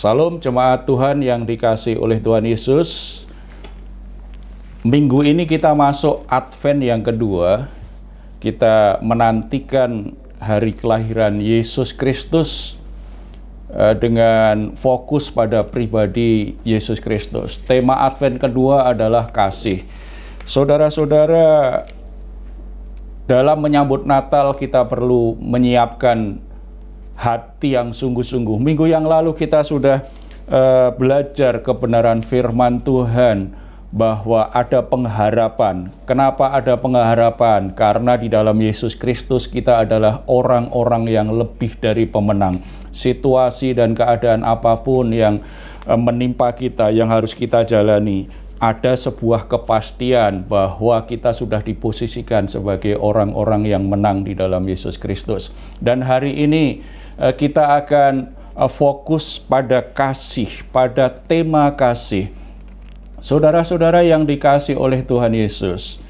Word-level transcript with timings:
Salam 0.00 0.40
jemaat 0.40 0.88
Tuhan 0.88 1.20
yang 1.20 1.44
dikasih 1.44 2.00
oleh 2.00 2.16
Tuhan 2.24 2.48
Yesus. 2.48 3.20
Minggu 4.80 5.20
ini 5.28 5.44
kita 5.44 5.76
masuk 5.76 6.24
Advent 6.24 6.80
yang 6.80 7.04
kedua. 7.04 7.68
Kita 8.40 8.96
menantikan 9.04 10.16
hari 10.40 10.72
kelahiran 10.72 11.44
Yesus 11.44 11.92
Kristus 11.92 12.80
eh, 13.76 13.92
dengan 13.92 14.72
fokus 14.72 15.28
pada 15.28 15.68
pribadi 15.68 16.56
Yesus 16.64 16.96
Kristus. 16.96 17.60
Tema 17.60 18.00
Advent 18.00 18.40
kedua 18.40 18.88
adalah 18.88 19.28
kasih. 19.28 19.84
Saudara-saudara, 20.48 21.84
dalam 23.28 23.60
menyambut 23.60 24.08
Natal 24.08 24.56
kita 24.56 24.80
perlu 24.80 25.36
menyiapkan 25.36 26.40
hati 27.20 27.76
yang 27.76 27.92
sungguh-sungguh. 27.92 28.56
Minggu 28.56 28.88
yang 28.88 29.04
lalu 29.04 29.36
kita 29.36 29.60
sudah 29.60 30.00
uh, 30.48 30.88
belajar 30.96 31.60
kebenaran 31.60 32.24
firman 32.24 32.80
Tuhan 32.80 33.52
bahwa 33.92 34.48
ada 34.56 34.80
pengharapan. 34.80 35.92
Kenapa 36.08 36.56
ada 36.56 36.80
pengharapan? 36.80 37.76
Karena 37.76 38.16
di 38.16 38.32
dalam 38.32 38.56
Yesus 38.56 38.96
Kristus 38.96 39.44
kita 39.44 39.84
adalah 39.84 40.24
orang-orang 40.24 41.12
yang 41.12 41.28
lebih 41.28 41.76
dari 41.76 42.08
pemenang. 42.08 42.64
Situasi 42.88 43.76
dan 43.76 43.92
keadaan 43.92 44.40
apa 44.40 44.80
pun 44.80 45.12
yang 45.12 45.44
uh, 45.84 46.00
menimpa 46.00 46.56
kita 46.56 46.88
yang 46.88 47.12
harus 47.12 47.36
kita 47.36 47.68
jalani 47.68 48.32
ada 48.60 48.92
sebuah 48.92 49.48
kepastian 49.48 50.44
bahwa 50.44 51.00
kita 51.08 51.32
sudah 51.32 51.64
diposisikan 51.64 52.44
sebagai 52.44 52.92
orang-orang 53.00 53.64
yang 53.64 53.88
menang 53.88 54.20
di 54.20 54.36
dalam 54.36 54.68
Yesus 54.68 55.00
Kristus. 55.00 55.48
Dan 55.80 56.04
hari 56.04 56.36
ini 56.36 56.84
kita 57.36 57.76
akan 57.84 58.32
eh, 58.32 58.70
fokus 58.72 59.36
pada 59.36 59.84
kasih, 59.84 60.64
pada 60.72 61.12
tema 61.12 61.68
kasih. 61.76 62.32
Saudara-saudara 63.20 64.00
yang 64.00 64.24
dikasih 64.24 64.80
oleh 64.80 65.04
Tuhan 65.04 65.36
Yesus, 65.36 66.00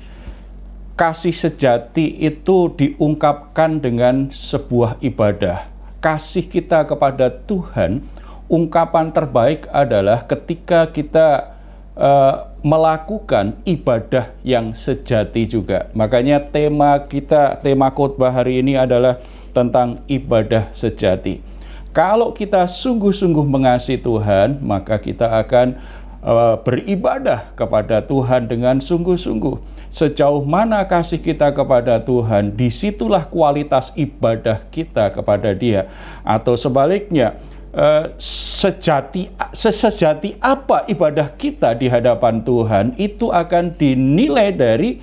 kasih 0.94 1.34
sejati 1.34 2.22
itu 2.22 2.70
diungkapkan 2.70 3.82
dengan 3.82 4.30
sebuah 4.30 5.02
ibadah. 5.02 5.66
Kasih 5.98 6.46
kita 6.46 6.86
kepada 6.86 7.26
Tuhan, 7.26 8.06
ungkapan 8.46 9.10
terbaik 9.10 9.66
adalah 9.74 10.22
ketika 10.22 10.86
kita 10.86 11.58
uh, 11.98 12.50
melakukan 12.60 13.56
ibadah 13.64 14.30
yang 14.44 14.76
sejati 14.76 15.48
juga. 15.48 15.88
Makanya 15.96 16.38
tema 16.38 17.00
kita, 17.00 17.56
tema 17.58 17.88
khotbah 17.88 18.30
hari 18.30 18.60
ini 18.60 18.76
adalah 18.76 19.18
tentang 19.50 20.02
ibadah 20.10 20.70
sejati. 20.72 21.42
Kalau 21.90 22.30
kita 22.30 22.70
sungguh-sungguh 22.70 23.42
mengasihi 23.42 23.98
Tuhan, 23.98 24.62
maka 24.62 24.94
kita 25.02 25.26
akan 25.42 25.74
uh, 26.22 26.54
beribadah 26.62 27.50
kepada 27.58 27.98
Tuhan 27.98 28.46
dengan 28.46 28.78
sungguh-sungguh. 28.78 29.82
Sejauh 29.90 30.46
mana 30.46 30.86
kasih 30.86 31.18
kita 31.18 31.50
kepada 31.50 31.98
Tuhan, 31.98 32.54
di 32.54 32.70
situlah 32.70 33.26
kualitas 33.26 33.90
ibadah 33.98 34.62
kita 34.70 35.10
kepada 35.10 35.50
Dia. 35.50 35.90
Atau 36.22 36.54
sebaliknya, 36.54 37.42
uh, 37.74 38.14
sejati 38.22 39.26
sesejati 39.50 40.38
apa 40.38 40.86
ibadah 40.86 41.26
kita 41.34 41.74
di 41.74 41.90
hadapan 41.90 42.38
Tuhan 42.46 42.94
itu 43.02 43.34
akan 43.34 43.74
dinilai 43.74 44.54
dari 44.54 45.02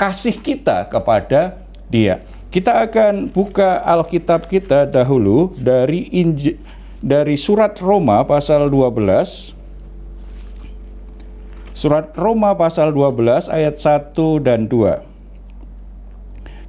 kasih 0.00 0.40
kita 0.40 0.88
kepada 0.88 1.60
Dia. 1.92 2.24
Kita 2.50 2.82
akan 2.82 3.30
buka 3.30 3.78
Alkitab 3.86 4.50
kita 4.50 4.82
dahulu 4.82 5.54
dari 5.54 6.10
Inj 6.10 6.58
dari 6.98 7.38
surat 7.38 7.78
Roma 7.78 8.26
pasal 8.26 8.66
12. 8.66 9.54
Surat 11.78 12.10
Roma 12.18 12.50
pasal 12.58 12.90
12 12.90 13.46
ayat 13.54 13.78
1 13.78 14.42
dan 14.42 14.66
2. 14.66 14.98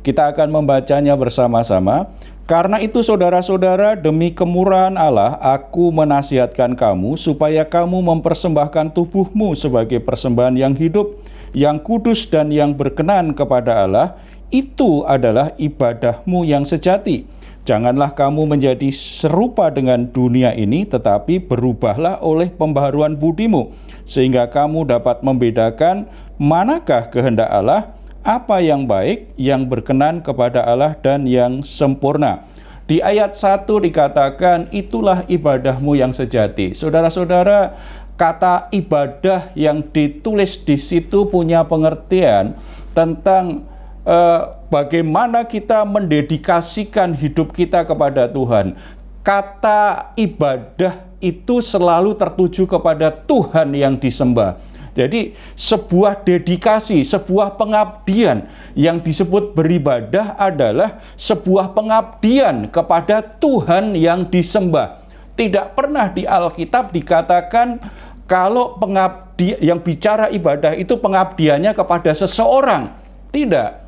Kita 0.05 0.29
akan 0.29 0.53
membacanya 0.53 1.17
bersama-sama. 1.17 2.13
Karena 2.45 2.77
itu 2.77 3.01
saudara-saudara 3.01 3.97
demi 3.97 4.29
kemurahan 4.29 4.93
Allah 4.93 5.39
aku 5.41 5.89
menasihatkan 5.89 6.77
kamu 6.77 7.17
supaya 7.17 7.65
kamu 7.65 8.05
mempersembahkan 8.05 8.93
tubuhmu 8.93 9.57
sebagai 9.57 9.97
persembahan 9.97 10.59
yang 10.59 10.77
hidup, 10.77 11.17
yang 11.57 11.81
kudus 11.81 12.29
dan 12.29 12.53
yang 12.53 12.75
berkenan 12.75 13.31
kepada 13.33 13.87
Allah 13.87 14.19
itu 14.51 15.07
adalah 15.07 15.55
ibadahmu 15.55 16.43
yang 16.43 16.67
sejati. 16.67 17.25
Janganlah 17.61 18.11
kamu 18.17 18.51
menjadi 18.57 18.89
serupa 18.91 19.71
dengan 19.71 20.09
dunia 20.09 20.51
ini, 20.57 20.83
tetapi 20.83 21.39
berubahlah 21.45 22.19
oleh 22.19 22.49
pembaharuan 22.49 23.15
budimu, 23.15 23.71
sehingga 24.03 24.49
kamu 24.49 24.89
dapat 24.89 25.21
membedakan 25.21 26.09
manakah 26.41 27.07
kehendak 27.07 27.47
Allah, 27.47 27.93
apa 28.25 28.59
yang 28.65 28.89
baik, 28.89 29.29
yang 29.37 29.69
berkenan 29.69 30.25
kepada 30.25 30.65
Allah, 30.65 30.97
dan 30.99 31.29
yang 31.29 31.61
sempurna. 31.61 32.49
Di 32.89 32.97
ayat 32.97 33.37
1 33.37 33.69
dikatakan, 33.77 34.67
itulah 34.73 35.23
ibadahmu 35.29 35.95
yang 35.95 36.11
sejati. 36.11 36.73
Saudara-saudara, 36.73 37.77
kata 38.17 38.73
ibadah 38.73 39.53
yang 39.53 39.85
ditulis 39.85 40.59
di 40.65 40.81
situ 40.81 41.29
punya 41.29 41.61
pengertian 41.63 42.57
tentang 42.91 43.69
eh, 44.05 44.41
bagaimana 44.71 45.45
kita 45.45 45.83
mendedikasikan 45.85 47.13
hidup 47.13 47.51
kita 47.51 47.83
kepada 47.83 48.29
Tuhan. 48.29 48.77
Kata 49.21 50.13
ibadah 50.17 51.05
itu 51.21 51.61
selalu 51.61 52.17
tertuju 52.17 52.65
kepada 52.65 53.13
Tuhan 53.13 53.69
yang 53.77 53.93
disembah. 53.93 54.57
Jadi 54.91 55.31
sebuah 55.55 56.19
dedikasi, 56.27 56.99
sebuah 57.07 57.55
pengabdian 57.55 58.51
yang 58.75 58.99
disebut 58.99 59.55
beribadah 59.55 60.35
adalah 60.35 60.99
sebuah 61.15 61.71
pengabdian 61.71 62.67
kepada 62.67 63.23
Tuhan 63.23 63.95
yang 63.95 64.27
disembah. 64.27 64.99
Tidak 65.39 65.79
pernah 65.79 66.11
di 66.11 66.27
Alkitab 66.27 66.91
dikatakan 66.91 67.79
kalau 68.27 68.75
pengabdi 68.75 69.55
yang 69.63 69.79
bicara 69.79 70.27
ibadah 70.27 70.75
itu 70.75 70.99
pengabdiannya 70.99 71.71
kepada 71.71 72.11
seseorang. 72.11 72.91
Tidak 73.31 73.80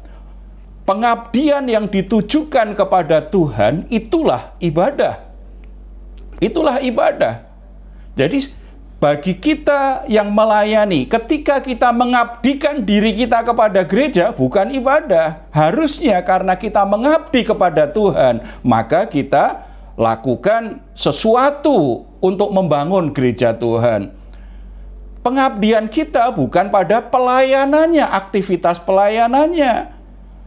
pengabdian 0.83 1.67
yang 1.67 1.87
ditujukan 1.87 2.75
kepada 2.75 3.23
Tuhan 3.23 3.87
itulah 3.87 4.55
ibadah. 4.59 5.23
Itulah 6.43 6.83
ibadah. 6.83 7.47
Jadi 8.13 8.51
bagi 9.03 9.35
kita 9.35 10.07
yang 10.07 10.31
melayani, 10.31 11.03
ketika 11.11 11.59
kita 11.59 11.91
mengabdikan 11.91 12.79
diri 12.87 13.11
kita 13.11 13.43
kepada 13.43 13.83
gereja, 13.83 14.31
bukan 14.31 14.71
ibadah. 14.71 15.43
Harusnya 15.51 16.23
karena 16.23 16.55
kita 16.55 16.87
mengabdi 16.87 17.43
kepada 17.43 17.83
Tuhan, 17.83 18.39
maka 18.63 19.03
kita 19.03 19.67
lakukan 19.99 20.79
sesuatu 20.95 22.07
untuk 22.23 22.49
membangun 22.55 23.11
gereja 23.11 23.51
Tuhan. 23.51 24.15
Pengabdian 25.19 25.87
kita 25.87 26.31
bukan 26.31 26.71
pada 26.71 27.03
pelayanannya, 27.03 28.07
aktivitas 28.07 28.79
pelayanannya, 28.79 30.02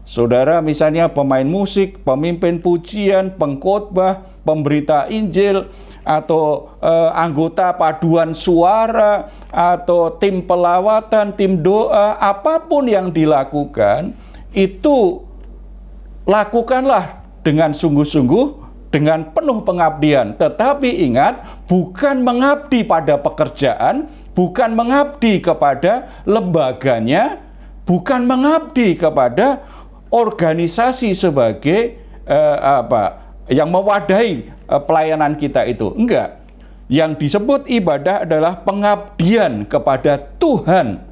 Saudara 0.07 0.63
misalnya 0.63 1.11
pemain 1.11 1.43
musik, 1.43 1.99
pemimpin 2.07 2.63
pujian, 2.63 3.35
pengkhotbah, 3.35 4.23
pemberita 4.47 5.11
Injil, 5.11 5.67
atau 6.07 6.79
eh, 6.79 7.11
anggota 7.11 7.75
paduan 7.75 8.31
suara, 8.31 9.27
atau 9.51 10.15
tim 10.15 10.47
pelawatan, 10.47 11.35
tim 11.35 11.59
doa, 11.59 12.15
apa 12.23 12.63
pun 12.63 12.87
yang 12.87 13.11
dilakukan, 13.11 14.15
itu 14.55 15.27
lakukanlah 16.23 17.27
dengan 17.43 17.75
sungguh-sungguh, 17.75 18.63
dengan 18.95 19.35
penuh 19.35 19.67
pengabdian. 19.67 20.39
Tetapi 20.39 21.03
ingat, 21.11 21.67
bukan 21.67 22.23
mengabdi 22.23 22.87
pada 22.87 23.19
pekerjaan, 23.19 24.07
bukan 24.39 24.71
mengabdi 24.71 25.43
kepada 25.43 26.07
lembaganya, 26.23 27.43
bukan 27.87 28.27
mengabdi 28.27 28.99
kepada 28.99 29.63
organisasi 30.11 31.13
sebagai 31.15 31.99
uh, 32.27 32.83
apa 32.85 33.37
yang 33.51 33.71
mewadahi 33.71 34.51
uh, 34.67 34.83
pelayanan 34.83 35.35
kita 35.39 35.67
itu. 35.67 35.95
Enggak. 35.95 36.43
Yang 36.87 37.27
disebut 37.27 37.67
ibadah 37.67 38.23
adalah 38.23 38.63
pengabdian 38.63 39.67
kepada 39.67 40.23
Tuhan 40.39 41.03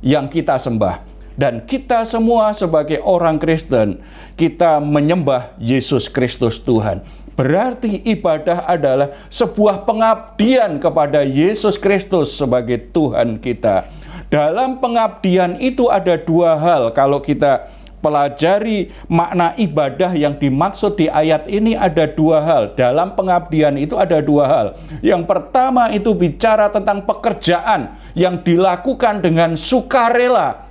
yang 0.00 0.24
kita 0.24 0.56
sembah. 0.56 1.04
Dan 1.38 1.62
kita 1.62 2.02
semua 2.02 2.50
sebagai 2.50 2.98
orang 3.04 3.38
Kristen, 3.38 4.02
kita 4.34 4.82
menyembah 4.82 5.54
Yesus 5.60 6.10
Kristus 6.10 6.58
Tuhan. 6.58 7.04
Berarti 7.38 8.02
ibadah 8.02 8.66
adalah 8.66 9.14
sebuah 9.30 9.86
pengabdian 9.86 10.82
kepada 10.82 11.22
Yesus 11.22 11.78
Kristus 11.78 12.34
sebagai 12.34 12.90
Tuhan 12.90 13.38
kita. 13.38 13.86
Dalam 14.26 14.82
pengabdian 14.82 15.54
itu 15.62 15.86
ada 15.86 16.18
dua 16.18 16.58
hal 16.58 16.90
kalau 16.90 17.22
kita 17.22 17.70
pelajari 17.98 18.90
makna 19.10 19.54
ibadah 19.58 20.14
yang 20.14 20.38
dimaksud 20.38 20.98
di 20.98 21.06
ayat 21.10 21.46
ini 21.50 21.74
ada 21.74 22.06
dua 22.06 22.42
hal. 22.42 22.62
Dalam 22.74 23.14
pengabdian 23.18 23.74
itu 23.76 23.98
ada 23.98 24.22
dua 24.22 24.44
hal. 24.46 24.66
Yang 25.02 25.22
pertama 25.26 25.90
itu 25.90 26.14
bicara 26.14 26.70
tentang 26.70 27.02
pekerjaan 27.04 27.94
yang 28.14 28.38
dilakukan 28.40 29.22
dengan 29.22 29.58
sukarela. 29.58 30.66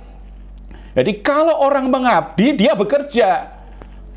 Jadi 0.98 1.22
kalau 1.22 1.62
orang 1.62 1.86
mengabdi, 1.92 2.58
dia 2.58 2.74
bekerja. 2.74 3.54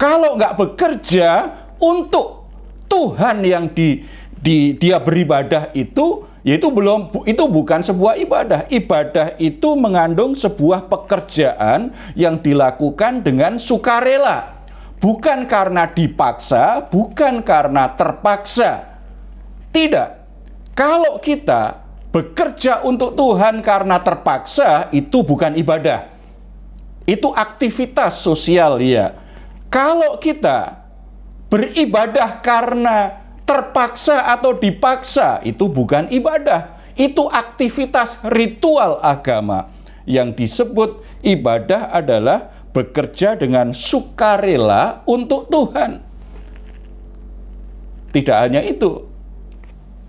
Kalau 0.01 0.33
nggak 0.33 0.57
bekerja 0.57 1.53
untuk 1.77 2.49
Tuhan 2.89 3.45
yang 3.45 3.69
di, 3.69 4.01
di 4.33 4.73
dia 4.73 4.97
beribadah 4.97 5.69
itu 5.77 6.25
yaitu 6.41 6.73
belum 6.73 7.13
itu 7.29 7.43
bukan 7.45 7.85
sebuah 7.85 8.17
ibadah. 8.17 8.65
Ibadah 8.69 9.37
itu 9.37 9.77
mengandung 9.77 10.33
sebuah 10.33 10.89
pekerjaan 10.89 11.93
yang 12.17 12.41
dilakukan 12.41 13.21
dengan 13.21 13.61
sukarela. 13.61 14.61
Bukan 15.01 15.49
karena 15.49 15.89
dipaksa, 15.89 16.85
bukan 16.85 17.41
karena 17.41 17.89
terpaksa. 17.97 19.01
Tidak. 19.73 20.09
Kalau 20.77 21.17
kita 21.17 21.81
bekerja 22.13 22.85
untuk 22.85 23.17
Tuhan 23.17 23.65
karena 23.65 23.97
terpaksa, 23.97 24.93
itu 24.93 25.25
bukan 25.25 25.57
ibadah. 25.57 26.05
Itu 27.09 27.33
aktivitas 27.33 28.21
sosial 28.21 28.77
ya. 28.77 29.17
Kalau 29.73 30.21
kita 30.21 30.85
beribadah 31.49 32.37
karena 32.45 33.20
terpaksa 33.51 34.31
atau 34.31 34.55
dipaksa 34.55 35.43
itu 35.43 35.67
bukan 35.67 36.07
ibadah, 36.07 36.79
itu 36.95 37.27
aktivitas 37.27 38.23
ritual 38.31 38.95
agama. 39.03 39.67
Yang 40.07 40.39
disebut 40.39 41.03
ibadah 41.19 41.91
adalah 41.91 42.47
bekerja 42.71 43.35
dengan 43.35 43.75
sukarela 43.75 45.03
untuk 45.03 45.51
Tuhan. 45.51 45.99
Tidak 48.15 48.37
hanya 48.39 48.63
itu, 48.63 49.03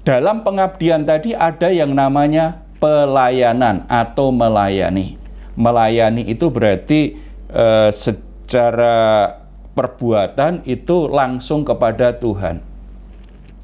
dalam 0.07 0.47
pengabdian 0.47 1.03
tadi 1.03 1.35
ada 1.35 1.67
yang 1.75 1.91
namanya 1.91 2.63
pelayanan 2.79 3.83
atau 3.91 4.31
melayani. 4.31 5.19
Melayani 5.59 6.31
itu 6.31 6.47
berarti 6.47 7.19
eh, 7.51 7.91
secara 7.91 9.39
perbuatan 9.75 10.63
itu 10.63 11.11
langsung 11.11 11.67
kepada 11.67 12.15
Tuhan 12.17 12.72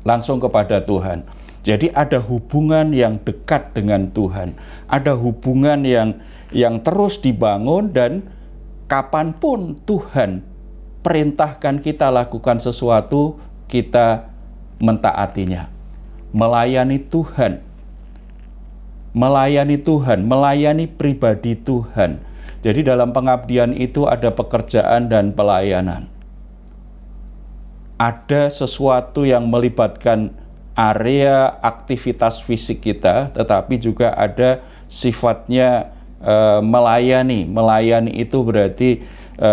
langsung 0.09 0.41
kepada 0.41 0.81
Tuhan. 0.81 1.29
Jadi 1.69 1.93
ada 1.93 2.17
hubungan 2.17 2.97
yang 2.97 3.21
dekat 3.21 3.77
dengan 3.77 4.09
Tuhan, 4.09 4.57
ada 4.89 5.13
hubungan 5.13 5.85
yang 5.85 6.17
yang 6.49 6.81
terus 6.81 7.21
dibangun 7.21 7.93
dan 7.93 8.25
kapan 8.89 9.37
pun 9.37 9.77
Tuhan 9.85 10.41
perintahkan 11.05 11.85
kita 11.85 12.09
lakukan 12.09 12.57
sesuatu, 12.57 13.37
kita 13.69 14.33
mentaatinya. 14.81 15.69
Melayani 16.33 17.05
Tuhan, 17.05 17.61
melayani 19.13 19.77
Tuhan, 19.77 20.25
melayani 20.25 20.89
pribadi 20.89 21.53
Tuhan. 21.53 22.25
Jadi 22.65 22.81
dalam 22.81 23.13
pengabdian 23.13 23.77
itu 23.77 24.09
ada 24.09 24.33
pekerjaan 24.33 25.13
dan 25.13 25.37
pelayanan 25.37 26.18
ada 27.99 28.47
sesuatu 28.49 29.27
yang 29.27 29.51
melibatkan 29.51 30.31
area 30.79 31.59
aktivitas 31.59 32.39
fisik 32.47 32.87
kita, 32.87 33.35
tetapi 33.35 33.83
juga 33.83 34.15
ada 34.15 34.63
sifatnya 34.87 35.91
e, 36.23 36.63
melayani. 36.63 37.51
Melayani 37.51 38.15
itu 38.15 38.47
berarti 38.47 39.03
e, 39.35 39.53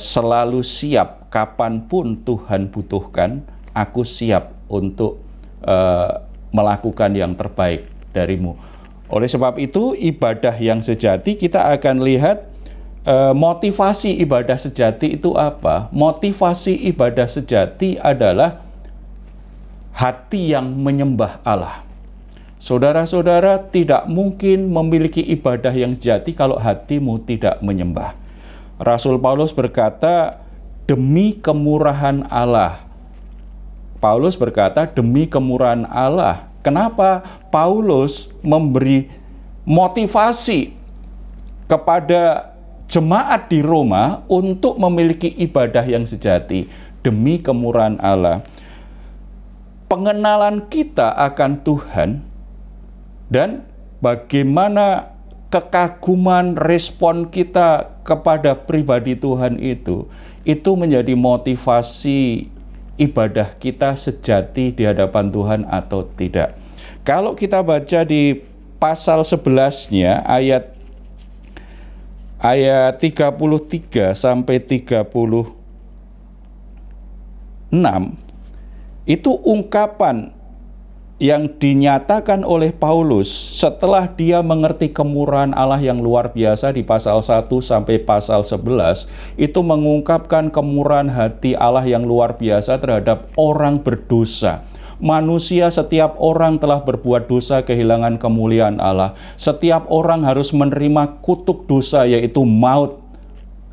selalu 0.00 0.64
siap 0.64 1.28
kapan 1.28 1.84
pun 1.84 2.16
Tuhan 2.24 2.72
butuhkan, 2.72 3.44
aku 3.76 4.08
siap 4.08 4.56
untuk 4.72 5.20
e, 5.60 5.76
melakukan 6.56 7.12
yang 7.12 7.36
terbaik 7.36 7.84
darimu. 8.16 8.56
Oleh 9.12 9.28
sebab 9.28 9.60
itu, 9.60 9.92
ibadah 9.92 10.56
yang 10.56 10.80
sejati 10.80 11.36
kita 11.36 11.68
akan 11.76 12.00
lihat 12.00 12.48
motivasi 13.34 14.22
ibadah 14.22 14.54
sejati 14.54 15.18
itu 15.18 15.34
apa? 15.34 15.90
Motivasi 15.90 16.86
ibadah 16.90 17.26
sejati 17.26 17.98
adalah 17.98 18.62
hati 19.92 20.54
yang 20.54 20.70
menyembah 20.70 21.42
Allah. 21.42 21.84
Saudara-saudara 22.62 23.58
tidak 23.74 24.06
mungkin 24.06 24.70
memiliki 24.70 25.18
ibadah 25.18 25.74
yang 25.74 25.98
sejati 25.98 26.30
kalau 26.30 26.54
hatimu 26.62 27.18
tidak 27.26 27.58
menyembah. 27.58 28.14
Rasul 28.78 29.18
Paulus 29.18 29.50
berkata, 29.50 30.38
"Demi 30.86 31.34
kemurahan 31.42 32.22
Allah." 32.30 32.86
Paulus 33.98 34.38
berkata, 34.38 34.86
"Demi 34.86 35.26
kemurahan 35.26 35.90
Allah." 35.90 36.46
Kenapa 36.62 37.26
Paulus 37.50 38.30
memberi 38.46 39.10
motivasi 39.66 40.78
kepada 41.66 42.51
jemaat 42.92 43.48
di 43.48 43.64
Roma 43.64 44.20
untuk 44.28 44.76
memiliki 44.76 45.32
ibadah 45.40 45.80
yang 45.88 46.04
sejati 46.04 46.68
demi 47.00 47.40
kemurahan 47.40 47.96
Allah. 47.96 48.44
Pengenalan 49.88 50.68
kita 50.68 51.08
akan 51.16 51.64
Tuhan 51.64 52.20
dan 53.32 53.64
bagaimana 54.04 55.16
kekaguman 55.48 56.52
respon 56.60 57.32
kita 57.32 57.96
kepada 58.04 58.56
pribadi 58.56 59.16
Tuhan 59.16 59.56
itu 59.60 60.08
itu 60.44 60.70
menjadi 60.76 61.16
motivasi 61.16 62.48
ibadah 63.00 63.56
kita 63.56 63.96
sejati 63.96 64.72
di 64.72 64.84
hadapan 64.84 65.32
Tuhan 65.32 65.60
atau 65.68 66.04
tidak. 66.12 66.56
Kalau 67.08 67.32
kita 67.32 67.64
baca 67.64 68.04
di 68.04 68.36
pasal 68.80 69.24
11-nya 69.24 70.24
ayat 70.24 70.71
ayat 72.42 72.98
33 72.98 74.18
sampai 74.18 74.58
36 74.58 75.46
itu 79.06 79.30
ungkapan 79.46 80.34
yang 81.22 81.46
dinyatakan 81.46 82.42
oleh 82.42 82.74
Paulus 82.74 83.30
setelah 83.30 84.10
dia 84.10 84.42
mengerti 84.42 84.90
kemurahan 84.90 85.54
Allah 85.54 85.78
yang 85.78 86.02
luar 86.02 86.34
biasa 86.34 86.74
di 86.74 86.82
pasal 86.82 87.22
1 87.22 87.46
sampai 87.62 88.02
pasal 88.02 88.42
11 88.42 89.38
itu 89.38 89.60
mengungkapkan 89.62 90.50
kemurahan 90.50 91.06
hati 91.06 91.54
Allah 91.54 91.86
yang 91.86 92.02
luar 92.02 92.34
biasa 92.34 92.74
terhadap 92.82 93.30
orang 93.38 93.78
berdosa 93.78 94.66
manusia 95.02 95.66
setiap 95.74 96.14
orang 96.22 96.62
telah 96.62 96.78
berbuat 96.86 97.26
dosa 97.26 97.66
kehilangan 97.66 98.22
kemuliaan 98.22 98.78
Allah. 98.78 99.18
Setiap 99.34 99.90
orang 99.90 100.22
harus 100.22 100.54
menerima 100.54 101.18
kutuk 101.18 101.66
dosa 101.66 102.06
yaitu 102.06 102.46
maut 102.46 103.02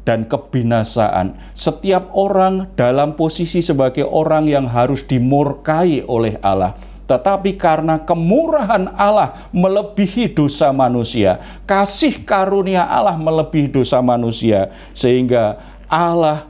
dan 0.10 0.26
kebinasaan. 0.26 1.38
Setiap 1.54 2.10
orang 2.18 2.74
dalam 2.74 3.14
posisi 3.14 3.62
sebagai 3.62 4.10
orang 4.10 4.50
yang 4.50 4.66
harus 4.66 5.06
dimurkai 5.06 6.02
oleh 6.10 6.42
Allah. 6.42 6.74
Tetapi 7.06 7.58
karena 7.58 8.02
kemurahan 8.02 8.90
Allah 8.94 9.50
melebihi 9.54 10.34
dosa 10.34 10.70
manusia, 10.74 11.42
kasih 11.66 12.22
karunia 12.26 12.86
Allah 12.86 13.18
melebihi 13.18 13.70
dosa 13.70 13.98
manusia, 13.98 14.70
sehingga 14.94 15.58
Allah 15.90 16.46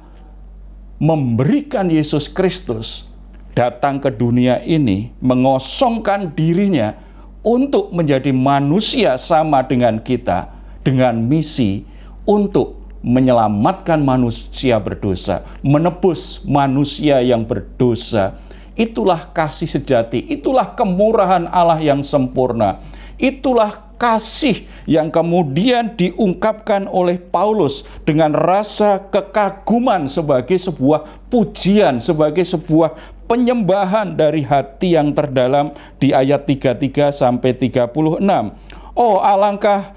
memberikan 0.99 1.87
Yesus 1.87 2.27
Kristus 2.27 3.08
datang 3.53 3.97
ke 3.99 4.13
dunia 4.13 4.61
ini 4.65 5.13
mengosongkan 5.19 6.31
dirinya 6.33 6.95
untuk 7.41 7.91
menjadi 7.95 8.29
manusia 8.35 9.15
sama 9.15 9.63
dengan 9.63 9.97
kita 9.99 10.51
dengan 10.83 11.17
misi 11.21 11.85
untuk 12.23 12.79
menyelamatkan 12.99 14.03
manusia 14.03 14.75
berdosa, 14.81 15.47
menebus 15.63 16.43
manusia 16.43 17.23
yang 17.23 17.47
berdosa. 17.47 18.35
Itulah 18.75 19.31
kasih 19.35 19.67
sejati, 19.67 20.23
itulah 20.27 20.75
kemurahan 20.75 21.47
Allah 21.51 21.79
yang 21.79 22.03
sempurna. 22.03 22.79
Itulah 23.19 23.88
kasih 23.99 24.63
yang 24.87 25.11
kemudian 25.11 25.93
diungkapkan 25.99 26.87
oleh 26.87 27.19
Paulus 27.19 27.83
dengan 28.07 28.31
rasa 28.31 29.03
kekaguman 29.11 30.07
sebagai 30.07 30.55
sebuah 30.55 31.27
pujian, 31.27 31.99
sebagai 31.99 32.47
sebuah 32.47 32.95
penyembahan 33.27 34.15
dari 34.15 34.41
hati 34.41 34.95
yang 34.95 35.11
terdalam 35.13 35.75
di 35.99 36.15
ayat 36.15 36.47
33 36.47 37.11
sampai 37.11 37.51
36. 37.53 38.23
Oh, 38.95 39.21
alangkah 39.21 39.93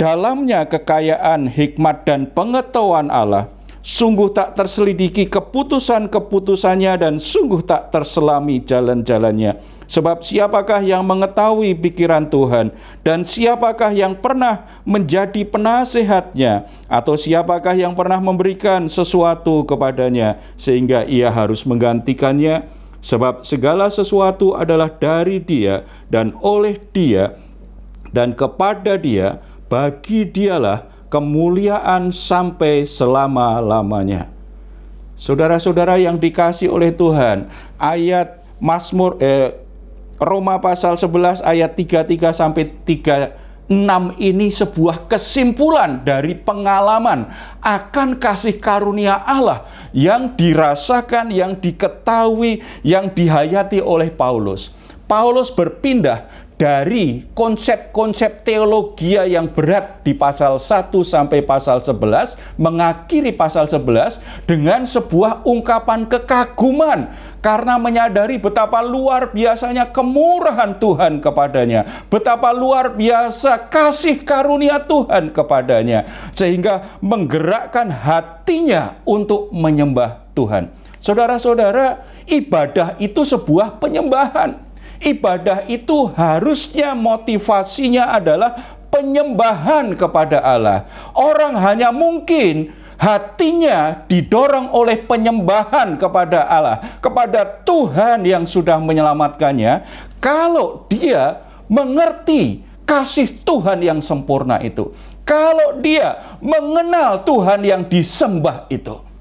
dalamnya 0.00 0.64
kekayaan 0.64 1.50
hikmat 1.50 2.08
dan 2.08 2.30
pengetahuan 2.30 3.12
Allah 3.12 3.50
sungguh 3.82 4.30
tak 4.30 4.54
terselidiki 4.54 5.26
keputusan-keputusannya 5.26 7.02
dan 7.02 7.18
sungguh 7.18 7.60
tak 7.66 7.90
terselami 7.90 8.62
jalan-jalannya. 8.62 9.58
Sebab 9.90 10.24
siapakah 10.24 10.80
yang 10.80 11.04
mengetahui 11.04 11.76
pikiran 11.76 12.24
Tuhan? 12.24 12.72
Dan 13.04 13.28
siapakah 13.28 13.92
yang 13.92 14.16
pernah 14.16 14.64
menjadi 14.88 15.44
penasehatnya? 15.44 16.64
Atau 16.88 17.20
siapakah 17.20 17.76
yang 17.76 17.92
pernah 17.92 18.16
memberikan 18.16 18.88
sesuatu 18.88 19.68
kepadanya 19.68 20.40
sehingga 20.56 21.04
ia 21.04 21.28
harus 21.28 21.68
menggantikannya? 21.68 22.64
Sebab 23.02 23.42
segala 23.42 23.90
sesuatu 23.90 24.54
adalah 24.54 24.88
dari 24.88 25.42
dia 25.42 25.82
dan 26.08 26.38
oleh 26.38 26.78
dia 26.94 27.34
dan 28.14 28.30
kepada 28.30 28.94
dia 28.94 29.42
bagi 29.66 30.22
dialah 30.22 30.91
kemuliaan 31.12 32.08
sampai 32.08 32.88
selama-lamanya. 32.88 34.32
Saudara-saudara 35.12 36.00
yang 36.00 36.16
dikasih 36.16 36.72
oleh 36.72 36.88
Tuhan, 36.88 37.52
ayat 37.76 38.40
Mazmur 38.56 39.20
eh, 39.20 39.52
Roma 40.16 40.56
pasal 40.56 40.96
11 40.96 41.44
ayat 41.44 41.76
33 41.76 42.32
sampai 42.32 42.64
36 42.88 43.76
ini 44.24 44.48
sebuah 44.48 45.04
kesimpulan 45.04 46.00
dari 46.00 46.32
pengalaman 46.32 47.28
akan 47.60 48.16
kasih 48.16 48.56
karunia 48.56 49.20
Allah 49.20 49.68
yang 49.92 50.32
dirasakan, 50.32 51.28
yang 51.28 51.52
diketahui, 51.60 52.64
yang 52.80 53.12
dihayati 53.12 53.84
oleh 53.84 54.08
Paulus. 54.08 54.72
Paulus 55.12 55.52
berpindah 55.52 56.24
dari 56.62 57.26
konsep-konsep 57.34 58.46
teologi 58.46 59.18
yang 59.18 59.50
berat 59.50 60.06
di 60.06 60.14
pasal 60.14 60.62
1 60.62 60.94
sampai 61.02 61.42
pasal 61.42 61.82
11 61.82 62.38
mengakhiri 62.54 63.34
pasal 63.34 63.66
11 63.66 64.46
dengan 64.46 64.86
sebuah 64.86 65.42
ungkapan 65.42 66.06
kekaguman 66.06 67.10
karena 67.42 67.82
menyadari 67.82 68.38
betapa 68.38 68.78
luar 68.78 69.34
biasanya 69.34 69.90
kemurahan 69.90 70.78
Tuhan 70.78 71.18
kepadanya, 71.18 71.82
betapa 72.06 72.54
luar 72.54 72.94
biasa 72.94 73.66
kasih 73.66 74.22
karunia 74.22 74.78
Tuhan 74.86 75.34
kepadanya 75.34 76.06
sehingga 76.30 76.86
menggerakkan 77.02 77.90
hatinya 77.90 79.02
untuk 79.02 79.50
menyembah 79.50 80.30
Tuhan. 80.38 80.70
Saudara-saudara, 81.02 82.06
ibadah 82.30 82.94
itu 83.02 83.26
sebuah 83.26 83.82
penyembahan 83.82 84.70
ibadah 85.02 85.66
itu 85.66 86.10
harusnya 86.14 86.94
motivasinya 86.94 88.14
adalah 88.14 88.54
penyembahan 88.92 89.96
kepada 89.98 90.38
Allah. 90.40 90.86
Orang 91.16 91.58
hanya 91.58 91.90
mungkin 91.90 92.70
hatinya 93.00 94.06
didorong 94.06 94.70
oleh 94.70 95.02
penyembahan 95.02 95.98
kepada 95.98 96.46
Allah, 96.46 96.78
kepada 97.02 97.42
Tuhan 97.66 98.22
yang 98.22 98.46
sudah 98.46 98.78
menyelamatkannya, 98.78 99.82
kalau 100.22 100.86
dia 100.86 101.42
mengerti 101.66 102.62
kasih 102.86 103.42
Tuhan 103.42 103.82
yang 103.82 103.98
sempurna 103.98 104.62
itu. 104.62 104.94
Kalau 105.22 105.78
dia 105.78 106.18
mengenal 106.42 107.22
Tuhan 107.22 107.62
yang 107.62 107.82
disembah 107.86 108.66
itu. 108.68 109.11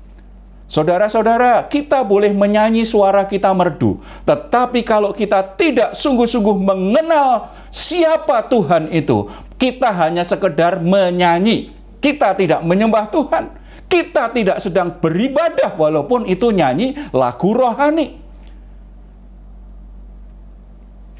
Saudara-saudara, 0.71 1.67
kita 1.67 1.99
boleh 1.99 2.31
menyanyi 2.31 2.87
suara 2.87 3.27
kita 3.27 3.51
merdu, 3.51 3.99
tetapi 4.23 4.87
kalau 4.87 5.11
kita 5.11 5.43
tidak 5.59 5.91
sungguh-sungguh 5.91 6.63
mengenal 6.63 7.51
siapa 7.67 8.39
Tuhan 8.47 8.87
itu, 8.87 9.27
kita 9.59 9.91
hanya 9.91 10.23
sekedar 10.23 10.79
menyanyi. 10.79 11.75
Kita 11.99 12.31
tidak 12.39 12.63
menyembah 12.63 13.11
Tuhan. 13.11 13.51
Kita 13.91 14.31
tidak 14.31 14.63
sedang 14.63 14.95
beribadah 14.95 15.75
walaupun 15.75 16.23
itu 16.23 16.55
nyanyi 16.55 16.95
lagu 17.11 17.51
rohani. 17.51 18.15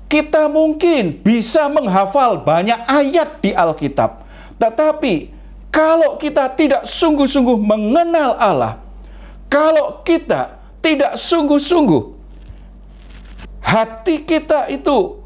Kita 0.08 0.48
mungkin 0.48 1.20
bisa 1.20 1.68
menghafal 1.68 2.40
banyak 2.40 2.88
ayat 2.88 3.44
di 3.44 3.52
Alkitab, 3.52 4.24
tetapi 4.56 5.28
kalau 5.68 6.16
kita 6.16 6.48
tidak 6.56 6.88
sungguh-sungguh 6.88 7.60
mengenal 7.60 8.40
Allah, 8.40 8.80
kalau 9.52 10.00
kita 10.08 10.64
tidak 10.80 11.20
sungguh-sungguh, 11.20 12.04
hati 13.60 14.24
kita 14.24 14.72
itu 14.72 15.20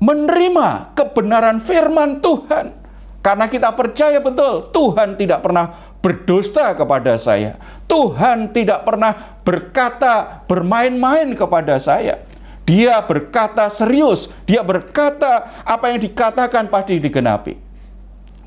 menerima 0.00 0.96
kebenaran 0.96 1.60
firman 1.60 2.24
Tuhan. 2.24 2.88
Karena 3.20 3.50
kita 3.50 3.74
percaya 3.74 4.22
betul 4.22 4.70
Tuhan 4.70 5.18
tidak 5.18 5.42
pernah 5.42 5.74
berdusta 5.98 6.70
kepada 6.78 7.18
saya. 7.18 7.58
Tuhan 7.90 8.54
tidak 8.54 8.86
pernah 8.86 9.36
berkata 9.42 10.46
bermain-main 10.46 11.34
kepada 11.34 11.76
saya. 11.82 12.22
Dia 12.62 13.02
berkata 13.02 13.66
serius, 13.66 14.30
dia 14.46 14.62
berkata 14.62 15.42
apa 15.66 15.90
yang 15.90 15.98
dikatakan 15.98 16.70
pasti 16.70 17.02
digenapi. 17.02 17.58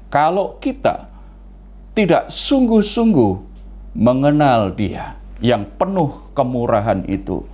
Kalau 0.08 0.56
kita 0.63 1.12
tidak 1.92 2.32
sungguh-sungguh 2.32 3.49
mengenal 3.93 4.74
Dia 4.74 5.17
yang 5.39 5.63
penuh 5.79 6.29
kemurahan 6.36 7.03
itu, 7.08 7.48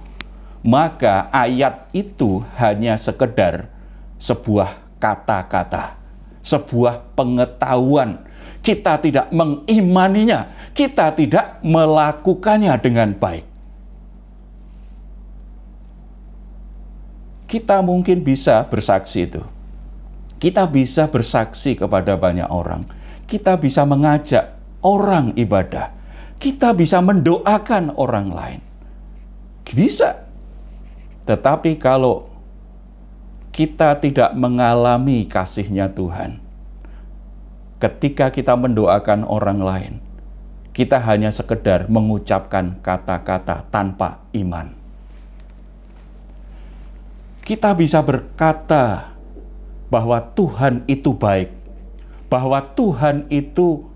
maka 0.65 1.29
ayat 1.29 1.85
itu 1.93 2.41
hanya 2.57 2.97
sekedar 2.97 3.69
sebuah 4.17 4.81
kata-kata, 4.97 5.97
sebuah 6.41 7.13
pengetahuan. 7.13 8.25
Kita 8.65 8.97
tidak 8.97 9.29
mengimaninya, 9.29 10.49
kita 10.73 11.13
tidak 11.13 11.61
melakukannya 11.61 12.73
dengan 12.81 13.13
baik. 13.13 13.45
Kita 17.45 17.85
mungkin 17.85 18.25
bisa 18.25 18.65
bersaksi 18.65 19.29
itu. 19.29 19.45
Kita 20.41 20.65
bisa 20.65 21.05
bersaksi 21.05 21.77
kepada 21.77 22.17
banyak 22.17 22.49
orang. 22.49 22.81
Kita 23.29 23.53
bisa 23.61 23.85
mengajak 23.85 24.57
orang 24.81 25.37
ibadah 25.37 25.93
kita 26.39 26.75
bisa 26.75 26.99
mendoakan 26.99 27.95
orang 27.95 28.27
lain. 28.31 28.61
Bisa. 29.65 30.23
Tetapi 31.25 31.81
kalau 31.81 32.29
kita 33.55 33.97
tidak 33.97 34.35
mengalami 34.37 35.25
kasihnya 35.25 35.89
Tuhan, 35.89 36.37
ketika 37.79 38.29
kita 38.29 38.53
mendoakan 38.53 39.25
orang 39.25 39.59
lain, 39.63 39.93
kita 40.75 40.99
hanya 40.99 41.31
sekedar 41.31 41.87
mengucapkan 41.87 42.75
kata-kata 42.83 43.63
tanpa 43.71 44.19
iman. 44.35 44.75
Kita 47.45 47.71
bisa 47.77 48.03
berkata 48.03 49.15
bahwa 49.87 50.19
Tuhan 50.19 50.83
itu 50.83 51.15
baik, 51.15 51.53
bahwa 52.27 52.59
Tuhan 52.59 53.23
itu 53.31 53.87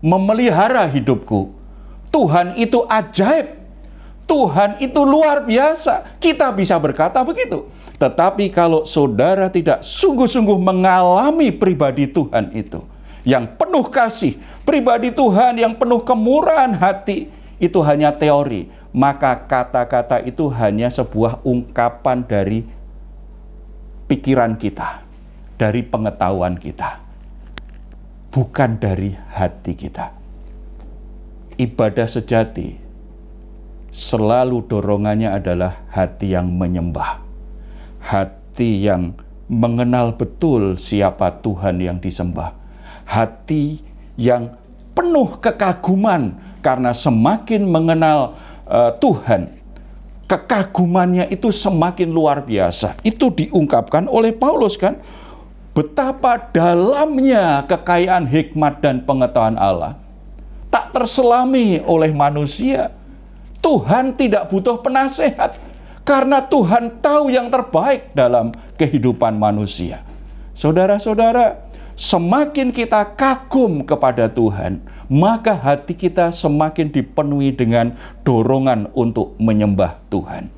memelihara 0.00 0.88
hidupku, 0.88 1.61
Tuhan 2.12 2.54
itu 2.60 2.84
ajaib. 2.84 3.64
Tuhan 4.28 4.78
itu 4.78 5.00
luar 5.02 5.42
biasa. 5.42 6.20
Kita 6.20 6.52
bisa 6.52 6.76
berkata 6.76 7.24
begitu. 7.24 7.66
Tetapi 7.96 8.52
kalau 8.52 8.84
saudara 8.84 9.48
tidak 9.48 9.80
sungguh-sungguh 9.82 10.60
mengalami 10.60 11.50
pribadi 11.50 12.06
Tuhan 12.06 12.52
itu, 12.54 12.84
yang 13.26 13.48
penuh 13.48 13.88
kasih, 13.88 14.38
pribadi 14.62 15.10
Tuhan 15.10 15.58
yang 15.58 15.74
penuh 15.74 16.04
kemurahan 16.04 16.70
hati, 16.76 17.32
itu 17.58 17.78
hanya 17.82 18.14
teori. 18.14 18.68
Maka 18.92 19.36
kata-kata 19.48 20.20
itu 20.22 20.52
hanya 20.52 20.92
sebuah 20.92 21.40
ungkapan 21.42 22.24
dari 22.24 22.68
pikiran 24.06 24.56
kita, 24.60 25.00
dari 25.56 25.80
pengetahuan 25.80 26.56
kita, 26.60 27.00
bukan 28.28 28.76
dari 28.76 29.16
hati 29.32 29.72
kita 29.72 30.21
ibadah 31.62 32.10
sejati 32.10 32.82
selalu 33.94 34.66
dorongannya 34.66 35.30
adalah 35.30 35.86
hati 35.94 36.34
yang 36.34 36.50
menyembah, 36.50 37.22
hati 38.02 38.88
yang 38.88 39.14
mengenal 39.46 40.16
betul 40.18 40.74
siapa 40.80 41.30
Tuhan 41.44 41.78
yang 41.78 42.02
disembah, 42.02 42.56
hati 43.06 43.78
yang 44.18 44.58
penuh 44.96 45.38
kekaguman 45.38 46.34
karena 46.64 46.90
semakin 46.90 47.68
mengenal 47.68 48.34
uh, 48.66 48.90
Tuhan, 48.98 49.52
kekagumannya 50.26 51.30
itu 51.30 51.52
semakin 51.52 52.10
luar 52.10 52.42
biasa. 52.42 52.98
Itu 53.06 53.30
diungkapkan 53.30 54.08
oleh 54.08 54.32
Paulus 54.32 54.80
kan, 54.80 54.96
betapa 55.76 56.48
dalamnya 56.50 57.68
kekayaan 57.68 58.24
hikmat 58.24 58.80
dan 58.80 59.04
pengetahuan 59.04 59.60
Allah 59.60 60.01
tak 60.72 60.96
terselami 60.96 61.84
oleh 61.84 62.08
manusia. 62.16 62.88
Tuhan 63.60 64.16
tidak 64.16 64.48
butuh 64.50 64.80
penasehat 64.80 65.60
karena 66.02 66.42
Tuhan 66.42 66.98
tahu 66.98 67.30
yang 67.30 67.46
terbaik 67.52 68.10
dalam 68.16 68.50
kehidupan 68.80 69.38
manusia. 69.38 70.02
Saudara-saudara, 70.56 71.62
semakin 71.94 72.74
kita 72.74 73.14
kagum 73.14 73.86
kepada 73.86 74.26
Tuhan, 74.26 74.82
maka 75.06 75.54
hati 75.54 75.94
kita 75.94 76.34
semakin 76.34 76.90
dipenuhi 76.90 77.54
dengan 77.54 77.94
dorongan 78.26 78.90
untuk 78.98 79.38
menyembah 79.38 80.02
Tuhan. 80.10 80.50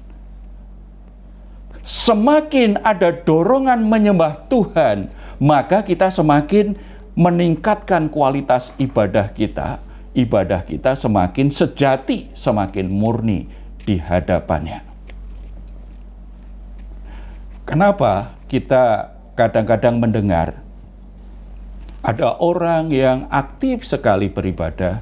Semakin 1.84 2.80
ada 2.80 3.12
dorongan 3.12 3.84
menyembah 3.84 4.48
Tuhan, 4.48 5.12
maka 5.36 5.84
kita 5.84 6.08
semakin 6.08 6.72
meningkatkan 7.12 8.08
kualitas 8.08 8.72
ibadah 8.80 9.28
kita. 9.28 9.84
Ibadah 10.14 10.62
kita 10.62 10.94
semakin 10.94 11.50
sejati, 11.50 12.30
semakin 12.30 12.86
murni 12.86 13.50
di 13.82 13.98
hadapannya. 13.98 14.86
Kenapa 17.66 18.38
kita 18.46 19.10
kadang-kadang 19.34 19.98
mendengar 19.98 20.62
ada 22.04 22.36
orang 22.36 22.92
yang 22.92 23.24
aktif 23.32 23.88
sekali 23.88 24.28
beribadah, 24.28 25.00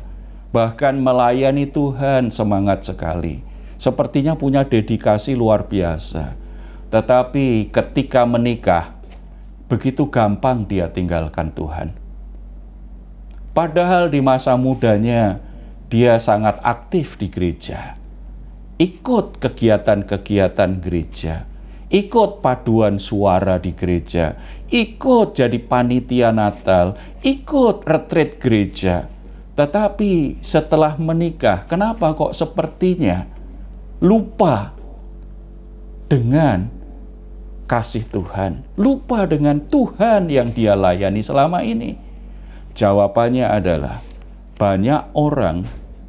bahkan 0.54 0.94
melayani 0.94 1.66
Tuhan 1.66 2.30
semangat 2.30 2.86
sekali. 2.86 3.42
Sepertinya 3.74 4.38
punya 4.38 4.62
dedikasi 4.62 5.34
luar 5.34 5.66
biasa. 5.66 6.38
Tetapi 6.94 7.74
ketika 7.74 8.22
menikah, 8.22 8.94
begitu 9.66 10.06
gampang 10.06 10.62
dia 10.62 10.86
tinggalkan 10.94 11.50
Tuhan. 11.50 11.90
Padahal 13.52 14.08
di 14.08 14.24
masa 14.24 14.56
mudanya 14.56 15.40
dia 15.92 16.16
sangat 16.16 16.56
aktif 16.64 17.20
di 17.20 17.28
gereja. 17.28 18.00
Ikut 18.80 19.38
kegiatan-kegiatan 19.38 20.80
gereja 20.80 21.52
ikut 21.92 22.40
paduan 22.40 22.96
suara 22.96 23.60
di 23.60 23.76
gereja, 23.76 24.34
ikut 24.72 25.36
jadi 25.36 25.60
panitia 25.60 26.32
Natal, 26.32 26.96
ikut 27.20 27.84
retreat 27.84 28.40
gereja. 28.40 29.06
Tetapi 29.52 30.40
setelah 30.40 30.96
menikah, 30.96 31.68
kenapa 31.68 32.16
kok 32.16 32.32
sepertinya 32.32 33.28
lupa 34.00 34.72
dengan 36.08 36.72
kasih 37.68 38.08
Tuhan, 38.08 38.64
lupa 38.80 39.28
dengan 39.28 39.60
Tuhan 39.60 40.32
yang 40.32 40.48
dia 40.48 40.72
layani 40.72 41.20
selama 41.20 41.60
ini? 41.60 42.00
Jawabannya 42.72 43.46
adalah 43.46 44.00
banyak 44.56 45.12
orang 45.12 45.64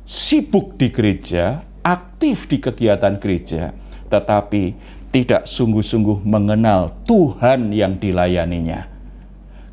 sibuk 0.07 0.79
di 0.79 0.91
gereja, 0.91 1.59
aktif 1.83 2.47
di 2.47 2.63
kegiatan 2.63 3.19
gereja, 3.19 3.75
tetapi 4.07 4.75
tidak 5.11 5.45
sungguh-sungguh 5.45 6.25
mengenal 6.25 6.89
Tuhan 7.05 7.69
yang 7.69 7.99
dilayaninya. 7.99 8.89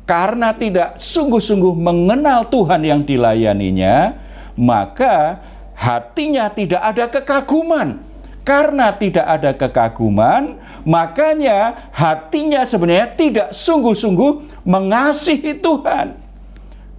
Karena 0.05 0.53
tidak 0.53 0.99
sungguh-sungguh 0.99 1.73
mengenal 1.73 2.45
Tuhan 2.51 2.83
yang 2.83 3.01
dilayaninya, 3.01 4.19
maka 4.59 5.39
hatinya 5.73 6.51
tidak 6.51 6.81
ada 6.83 7.05
kekaguman. 7.09 7.97
Karena 8.41 8.89
tidak 8.93 9.25
ada 9.25 9.53
kekaguman, 9.53 10.57
makanya 10.81 11.89
hatinya 11.93 12.65
sebenarnya 12.65 13.13
tidak 13.13 13.47
sungguh-sungguh 13.53 14.65
mengasihi 14.65 15.61
Tuhan. 15.61 16.20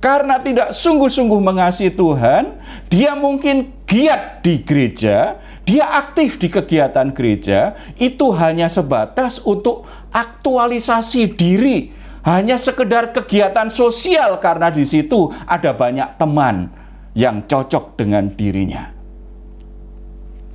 Karena 0.02 0.42
tidak 0.42 0.74
sungguh-sungguh 0.74 1.38
mengasihi 1.38 1.94
Tuhan, 1.94 2.58
dia 2.90 3.14
mungkin 3.14 3.70
giat 3.86 4.42
di 4.42 4.58
gereja, 4.58 5.38
dia 5.62 5.94
aktif 5.94 6.42
di 6.42 6.50
kegiatan 6.50 7.14
gereja, 7.14 7.78
itu 8.02 8.34
hanya 8.34 8.66
sebatas 8.66 9.38
untuk 9.46 9.86
aktualisasi 10.10 11.30
diri, 11.38 11.94
hanya 12.26 12.58
sekedar 12.58 13.14
kegiatan 13.14 13.70
sosial 13.70 14.42
karena 14.42 14.74
di 14.74 14.82
situ 14.82 15.30
ada 15.46 15.70
banyak 15.70 16.18
teman 16.18 16.66
yang 17.14 17.38
cocok 17.46 17.94
dengan 17.94 18.26
dirinya. 18.26 18.90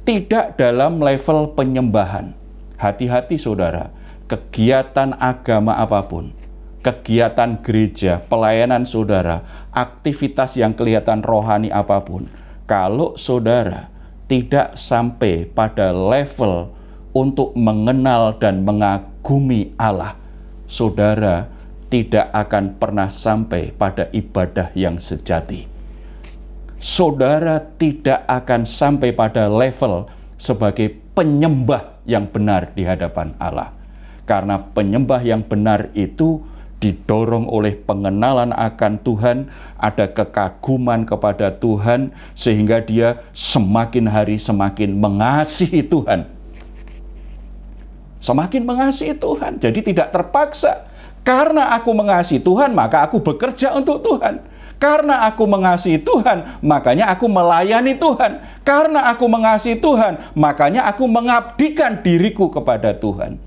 Tidak 0.04 0.60
dalam 0.60 1.00
level 1.00 1.56
penyembahan. 1.56 2.36
Hati-hati 2.76 3.40
saudara, 3.40 3.96
kegiatan 4.28 5.16
agama 5.16 5.80
apa 5.80 6.04
pun 6.04 6.47
kegiatan 6.88 7.60
gereja, 7.60 8.24
pelayanan 8.32 8.88
saudara, 8.88 9.44
aktivitas 9.76 10.56
yang 10.56 10.72
kelihatan 10.72 11.20
rohani 11.20 11.68
apa 11.68 12.00
pun, 12.00 12.32
kalau 12.64 13.20
saudara 13.20 13.92
tidak 14.32 14.80
sampai 14.80 15.44
pada 15.44 15.92
level 15.92 16.72
untuk 17.12 17.52
mengenal 17.60 18.40
dan 18.40 18.64
mengagumi 18.64 19.76
Allah, 19.76 20.16
saudara 20.64 21.52
tidak 21.92 22.32
akan 22.32 22.80
pernah 22.80 23.12
sampai 23.12 23.76
pada 23.76 24.08
ibadah 24.16 24.72
yang 24.72 24.96
sejati. 24.96 25.68
Saudara 26.80 27.60
tidak 27.60 28.24
akan 28.32 28.64
sampai 28.64 29.12
pada 29.12 29.52
level 29.52 30.08
sebagai 30.40 30.96
penyembah 31.12 32.00
yang 32.08 32.32
benar 32.32 32.72
di 32.72 32.88
hadapan 32.88 33.36
Allah. 33.42 33.76
Karena 34.24 34.60
penyembah 34.60 35.24
yang 35.24 35.44
benar 35.44 35.90
itu 35.96 36.44
didorong 36.78 37.50
oleh 37.50 37.74
pengenalan 37.74 38.54
akan 38.54 39.02
Tuhan, 39.02 39.38
ada 39.82 40.06
kekaguman 40.10 41.04
kepada 41.10 41.50
Tuhan, 41.50 42.14
sehingga 42.38 42.82
dia 42.82 43.22
semakin 43.34 44.06
hari 44.06 44.38
semakin 44.38 44.94
mengasihi 44.94 45.82
Tuhan. 45.82 46.30
Semakin 48.18 48.62
mengasihi 48.66 49.14
Tuhan, 49.18 49.62
jadi 49.62 49.80
tidak 49.82 50.10
terpaksa. 50.14 50.90
Karena 51.26 51.76
aku 51.76 51.92
mengasihi 51.92 52.40
Tuhan, 52.40 52.72
maka 52.72 53.04
aku 53.04 53.20
bekerja 53.20 53.76
untuk 53.76 54.00
Tuhan. 54.00 54.40
Karena 54.78 55.26
aku 55.26 55.44
mengasihi 55.50 56.00
Tuhan, 56.00 56.62
makanya 56.62 57.10
aku 57.12 57.26
melayani 57.28 57.98
Tuhan. 57.98 58.40
Karena 58.62 59.10
aku 59.12 59.26
mengasihi 59.26 59.76
Tuhan, 59.76 60.22
makanya 60.38 60.86
aku 60.86 61.04
mengabdikan 61.10 62.00
diriku 62.00 62.48
kepada 62.48 62.94
Tuhan. 62.96 63.47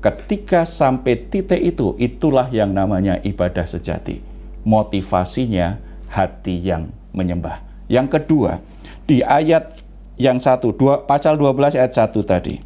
Ketika 0.00 0.64
sampai 0.64 1.28
titik 1.28 1.60
itu, 1.60 1.92
itulah 2.00 2.48
yang 2.48 2.72
namanya 2.72 3.20
ibadah 3.20 3.68
sejati. 3.68 4.24
Motivasinya 4.64 5.76
hati 6.08 6.56
yang 6.56 6.88
menyembah. 7.12 7.60
Yang 7.84 8.16
kedua, 8.16 8.64
di 9.04 9.20
ayat 9.20 9.76
yang 10.16 10.40
satu, 10.40 10.72
dua, 10.72 11.04
pasal 11.04 11.36
12 11.36 11.76
ayat 11.76 11.92
1 11.92 12.16
tadi. 12.24 12.64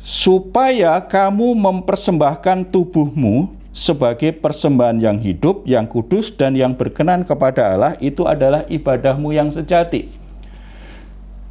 Supaya 0.00 0.96
kamu 1.04 1.60
mempersembahkan 1.60 2.72
tubuhmu 2.72 3.52
sebagai 3.76 4.32
persembahan 4.32 4.96
yang 4.96 5.20
hidup, 5.20 5.68
yang 5.68 5.84
kudus, 5.84 6.32
dan 6.32 6.56
yang 6.56 6.72
berkenan 6.72 7.28
kepada 7.28 7.68
Allah, 7.68 7.92
itu 8.00 8.24
adalah 8.24 8.64
ibadahmu 8.64 9.28
yang 9.36 9.52
sejati. 9.52 10.08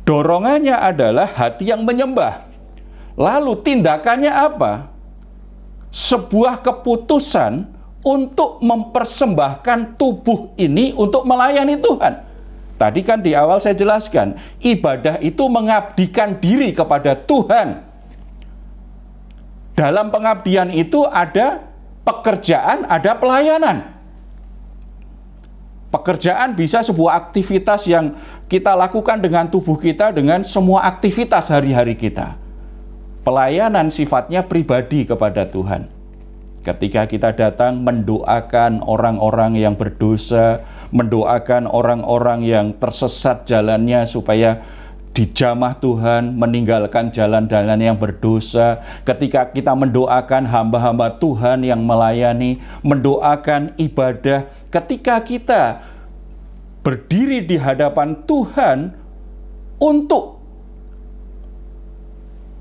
Dorongannya 0.01 0.73
adalah 0.73 1.29
hati 1.29 1.69
yang 1.69 1.85
menyembah 1.85 2.50
Lalu 3.19 3.59
tindakannya 3.59 4.31
apa? 4.31 4.87
Sebuah 5.91 6.63
keputusan 6.63 7.67
untuk 8.01 8.63
mempersembahkan 8.63 9.99
tubuh 9.99 10.55
ini 10.55 10.95
untuk 10.95 11.27
melayani 11.27 11.75
Tuhan. 11.77 12.13
Tadi 12.79 13.01
kan 13.05 13.21
di 13.21 13.37
awal 13.37 13.61
saya 13.61 13.77
jelaskan, 13.77 14.33
ibadah 14.57 15.21
itu 15.21 15.45
mengabdikan 15.45 16.33
diri 16.41 16.73
kepada 16.73 17.13
Tuhan. 17.13 17.85
Dalam 19.77 20.09
pengabdian 20.09 20.73
itu 20.73 21.05
ada 21.05 21.61
pekerjaan, 22.01 22.89
ada 22.89 23.13
pelayanan. 23.13 23.85
Pekerjaan 25.93 26.57
bisa 26.57 26.81
sebuah 26.81 27.27
aktivitas 27.27 27.85
yang 27.85 28.15
kita 28.49 28.73
lakukan 28.73 29.19
dengan 29.19 29.45
tubuh 29.45 29.77
kita, 29.77 30.09
dengan 30.09 30.41
semua 30.41 30.87
aktivitas 30.87 31.51
hari-hari 31.53 31.93
kita 31.93 32.40
pelayanan 33.21 33.93
sifatnya 33.93 34.45
pribadi 34.45 35.05
kepada 35.05 35.45
Tuhan. 35.45 35.89
Ketika 36.61 37.09
kita 37.09 37.33
datang 37.33 37.81
mendoakan 37.81 38.85
orang-orang 38.85 39.57
yang 39.57 39.73
berdosa, 39.73 40.61
mendoakan 40.93 41.65
orang-orang 41.65 42.45
yang 42.45 42.77
tersesat 42.77 43.49
jalannya 43.49 44.05
supaya 44.05 44.61
dijamah 45.11 45.75
Tuhan, 45.81 46.37
meninggalkan 46.37 47.09
jalan-jalan 47.09 47.81
yang 47.81 47.97
berdosa. 47.97 48.77
Ketika 49.01 49.49
kita 49.49 49.73
mendoakan 49.73 50.45
hamba-hamba 50.45 51.17
Tuhan 51.17 51.65
yang 51.65 51.81
melayani, 51.81 52.61
mendoakan 52.85 53.73
ibadah, 53.81 54.45
ketika 54.69 55.17
kita 55.25 55.63
berdiri 56.85 57.41
di 57.41 57.57
hadapan 57.57 58.21
Tuhan 58.25 58.93
untuk 59.81 60.40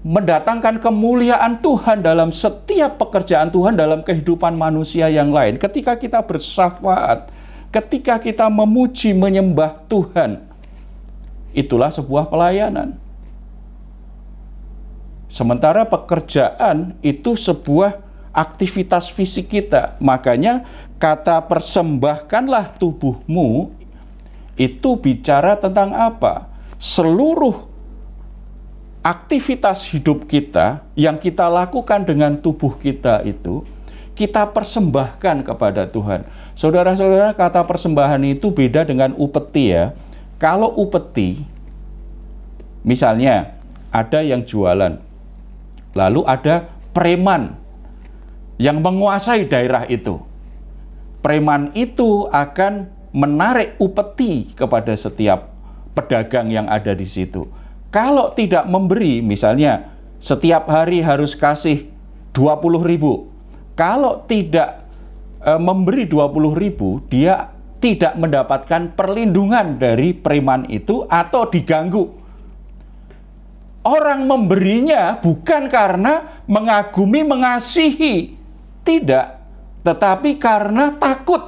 mendatangkan 0.01 0.81
kemuliaan 0.81 1.61
Tuhan 1.61 2.01
dalam 2.01 2.33
setiap 2.33 2.97
pekerjaan 2.97 3.53
Tuhan 3.53 3.77
dalam 3.77 4.01
kehidupan 4.01 4.57
manusia 4.57 5.13
yang 5.13 5.29
lain. 5.29 5.61
Ketika 5.61 5.97
kita 6.01 6.25
bersafaat, 6.25 7.29
ketika 7.69 8.17
kita 8.17 8.49
memuji 8.49 9.13
menyembah 9.13 9.77
Tuhan, 9.87 10.41
itulah 11.53 11.93
sebuah 11.93 12.33
pelayanan. 12.33 12.97
Sementara 15.31 15.87
pekerjaan 15.87 16.99
itu 17.07 17.39
sebuah 17.39 18.03
aktivitas 18.35 19.15
fisik 19.15 19.53
kita. 19.53 19.95
Makanya 20.03 20.67
kata 20.99 21.39
persembahkanlah 21.47 22.75
tubuhmu 22.83 23.71
itu 24.59 24.91
bicara 24.99 25.55
tentang 25.55 25.95
apa? 25.95 26.51
Seluruh 26.81 27.70
aktivitas 29.01 29.89
hidup 29.89 30.29
kita 30.29 30.85
yang 30.93 31.17
kita 31.17 31.49
lakukan 31.49 32.05
dengan 32.05 32.37
tubuh 32.37 32.77
kita 32.77 33.25
itu 33.25 33.65
kita 34.13 34.53
persembahkan 34.53 35.41
kepada 35.41 35.89
Tuhan. 35.89 36.29
Saudara-saudara, 36.53 37.33
kata 37.33 37.65
persembahan 37.65 38.21
itu 38.29 38.53
beda 38.53 38.85
dengan 38.85 39.17
upeti 39.17 39.73
ya. 39.73 39.97
Kalau 40.37 40.69
upeti, 40.77 41.41
misalnya 42.85 43.57
ada 43.89 44.21
yang 44.21 44.45
jualan, 44.45 45.01
lalu 45.97 46.21
ada 46.29 46.69
preman 46.93 47.57
yang 48.61 48.85
menguasai 48.85 49.49
daerah 49.49 49.89
itu. 49.89 50.21
Preman 51.25 51.73
itu 51.73 52.29
akan 52.29 52.93
menarik 53.17 53.81
upeti 53.81 54.53
kepada 54.53 54.93
setiap 55.01 55.49
pedagang 55.97 56.53
yang 56.53 56.69
ada 56.69 56.93
di 56.93 57.09
situ. 57.09 57.49
Kalau 57.91 58.31
tidak 58.39 58.71
memberi, 58.71 59.19
misalnya 59.19 59.91
setiap 60.23 60.71
hari 60.71 61.03
harus 61.03 61.35
kasih 61.35 61.91
20 62.31 62.87
ribu. 62.87 63.27
Kalau 63.75 64.23
tidak 64.31 64.87
e, 65.43 65.59
memberi 65.59 66.07
20 66.07 66.55
ribu, 66.55 67.03
dia 67.11 67.51
tidak 67.83 68.15
mendapatkan 68.15 68.95
perlindungan 68.95 69.81
dari 69.81 70.15
preman 70.15 70.71
itu 70.71 71.03
atau 71.11 71.51
diganggu. 71.51 72.15
Orang 73.81 74.29
memberinya 74.29 75.19
bukan 75.19 75.67
karena 75.67 76.45
mengagumi, 76.45 77.25
mengasihi, 77.25 78.37
tidak, 78.85 79.41
tetapi 79.83 80.37
karena 80.37 80.93
takut 81.01 81.41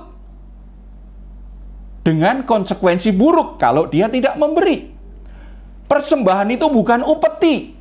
dengan 2.03 2.43
konsekuensi 2.43 3.13
buruk 3.15 3.61
kalau 3.61 3.87
dia 3.87 4.09
tidak 4.09 4.35
memberi. 4.41 4.92
Persembahan 5.93 6.49
itu 6.49 6.65
bukan 6.73 7.05
upeti. 7.05 7.77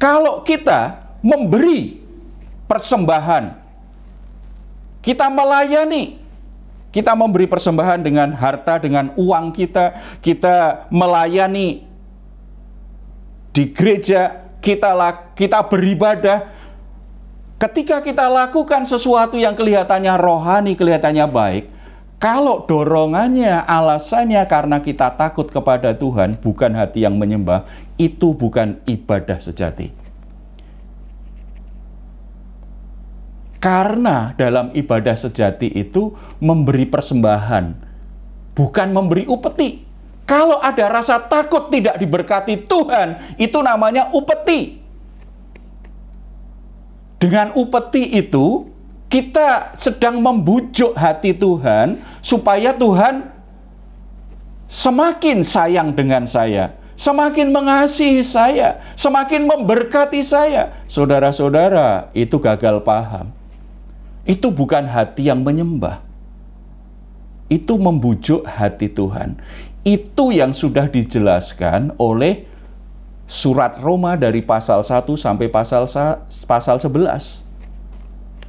Kalau 0.00 0.40
kita 0.40 0.96
memberi 1.20 2.00
persembahan, 2.64 3.52
kita 5.04 5.28
melayani, 5.28 6.16
kita 6.88 7.12
memberi 7.12 7.44
persembahan 7.44 8.00
dengan 8.00 8.32
harta, 8.32 8.80
dengan 8.80 9.12
uang 9.20 9.52
kita, 9.52 9.92
kita 10.24 10.88
melayani 10.88 11.84
di 13.52 13.68
gereja, 13.68 14.48
kita 14.64 14.96
kita 15.36 15.60
beribadah, 15.68 16.48
Ketika 17.58 17.98
kita 17.98 18.30
lakukan 18.30 18.86
sesuatu 18.86 19.34
yang 19.34 19.58
kelihatannya 19.58 20.14
rohani, 20.14 20.78
kelihatannya 20.78 21.26
baik, 21.26 21.64
kalau 22.18 22.66
dorongannya, 22.66 23.62
alasannya 23.62 24.42
karena 24.50 24.82
kita 24.82 25.14
takut 25.14 25.46
kepada 25.46 25.94
Tuhan, 25.94 26.34
bukan 26.34 26.74
hati 26.74 27.06
yang 27.06 27.14
menyembah, 27.14 27.62
itu 27.94 28.34
bukan 28.34 28.82
ibadah 28.90 29.38
sejati. 29.38 29.94
Karena 33.62 34.34
dalam 34.34 34.74
ibadah 34.74 35.14
sejati 35.14 35.70
itu 35.70 36.10
memberi 36.42 36.90
persembahan, 36.90 37.86
bukan 38.50 38.88
memberi 38.90 39.22
upeti. 39.30 39.86
Kalau 40.26 40.58
ada 40.58 40.90
rasa 40.90 41.22
takut 41.22 41.70
tidak 41.70 42.02
diberkati 42.02 42.66
Tuhan, 42.66 43.38
itu 43.38 43.58
namanya 43.62 44.10
upeti. 44.10 44.82
Dengan 47.22 47.54
upeti 47.54 48.10
itu, 48.10 48.66
kita 49.08 49.72
sedang 49.80 50.20
membujuk 50.20 50.92
hati 50.92 51.32
Tuhan 51.32 51.96
supaya 52.20 52.76
Tuhan 52.76 53.24
semakin 54.68 55.40
sayang 55.40 55.96
dengan 55.96 56.28
saya, 56.28 56.76
semakin 56.92 57.48
mengasihi 57.48 58.20
saya, 58.20 58.84
semakin 59.00 59.48
memberkati 59.48 60.20
saya. 60.20 60.76
Saudara-saudara, 60.84 62.12
itu 62.12 62.36
gagal 62.36 62.84
paham. 62.84 63.32
Itu 64.28 64.52
bukan 64.52 64.84
hati 64.84 65.32
yang 65.32 65.40
menyembah. 65.40 66.04
Itu 67.48 67.80
membujuk 67.80 68.44
hati 68.44 68.92
Tuhan. 68.92 69.40
Itu 69.88 70.36
yang 70.36 70.52
sudah 70.52 70.84
dijelaskan 70.84 71.96
oleh 71.96 72.44
surat 73.24 73.80
Roma 73.80 74.20
dari 74.20 74.44
pasal 74.44 74.84
1 74.84 75.08
sampai 75.16 75.48
pasal 75.48 75.88
pasal 76.44 76.76
11 76.76 77.47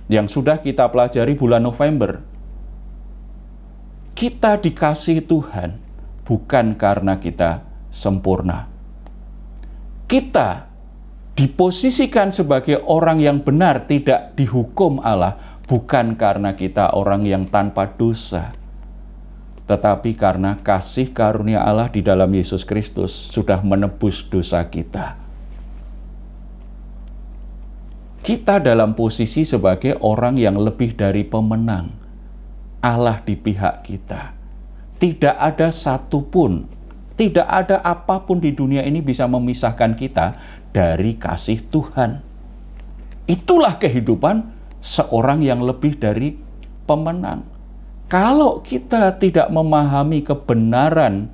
yang 0.10 0.26
sudah 0.26 0.60
kita 0.60 0.90
pelajari 0.90 1.38
bulan 1.38 1.62
November. 1.62 2.20
Kita 4.18 4.60
dikasih 4.60 5.24
Tuhan 5.24 5.80
bukan 6.28 6.76
karena 6.76 7.22
kita 7.22 7.64
sempurna. 7.88 8.68
Kita 10.10 10.68
diposisikan 11.38 12.36
sebagai 12.36 12.84
orang 12.84 13.24
yang 13.24 13.40
benar 13.40 13.88
tidak 13.88 14.36
dihukum 14.36 15.00
Allah 15.00 15.40
bukan 15.70 16.18
karena 16.20 16.58
kita 16.58 16.92
orang 16.98 17.24
yang 17.24 17.48
tanpa 17.48 17.88
dosa 17.88 18.52
tetapi 19.70 20.18
karena 20.18 20.58
kasih 20.66 21.14
karunia 21.14 21.62
Allah 21.62 21.94
di 21.94 22.02
dalam 22.02 22.34
Yesus 22.34 22.66
Kristus 22.66 23.14
sudah 23.14 23.62
menebus 23.62 24.26
dosa 24.26 24.66
kita. 24.66 25.29
Kita 28.30 28.62
dalam 28.62 28.94
posisi 28.94 29.42
sebagai 29.42 29.98
orang 30.06 30.38
yang 30.38 30.54
lebih 30.62 30.94
dari 30.94 31.26
pemenang. 31.26 31.90
Allah 32.78 33.26
di 33.26 33.34
pihak 33.34 33.82
kita. 33.82 34.38
Tidak 35.02 35.34
ada 35.34 35.74
satupun, 35.74 36.70
tidak 37.18 37.50
ada 37.50 37.82
apa 37.82 38.22
pun 38.22 38.38
di 38.38 38.54
dunia 38.54 38.86
ini 38.86 39.02
bisa 39.02 39.26
memisahkan 39.26 39.98
kita 39.98 40.38
dari 40.70 41.18
kasih 41.18 41.58
Tuhan. 41.74 42.22
Itulah 43.26 43.82
kehidupan 43.82 44.46
seorang 44.78 45.42
yang 45.42 45.66
lebih 45.66 45.98
dari 45.98 46.38
pemenang 46.86 47.42
kalau 48.10 48.60
kita 48.66 49.22
tidak 49.22 49.48
memahami 49.54 50.26
kebenaran 50.26 51.30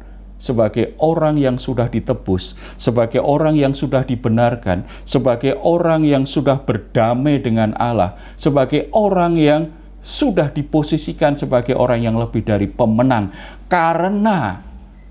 sebagai 0.46 0.94
orang 1.02 1.42
yang 1.42 1.58
sudah 1.58 1.90
ditebus, 1.90 2.54
sebagai 2.78 3.18
orang 3.26 3.58
yang 3.58 3.74
sudah 3.74 4.06
dibenarkan, 4.06 4.86
sebagai 5.02 5.58
orang 5.66 6.06
yang 6.06 6.30
sudah 6.30 6.62
berdamai 6.62 7.42
dengan 7.42 7.74
Allah, 7.82 8.14
sebagai 8.38 8.86
orang 8.94 9.42
yang 9.42 9.62
sudah 10.06 10.54
diposisikan 10.54 11.34
sebagai 11.34 11.74
orang 11.74 12.06
yang 12.06 12.14
lebih 12.14 12.46
dari 12.46 12.70
pemenang. 12.70 13.34
Karena 13.66 14.62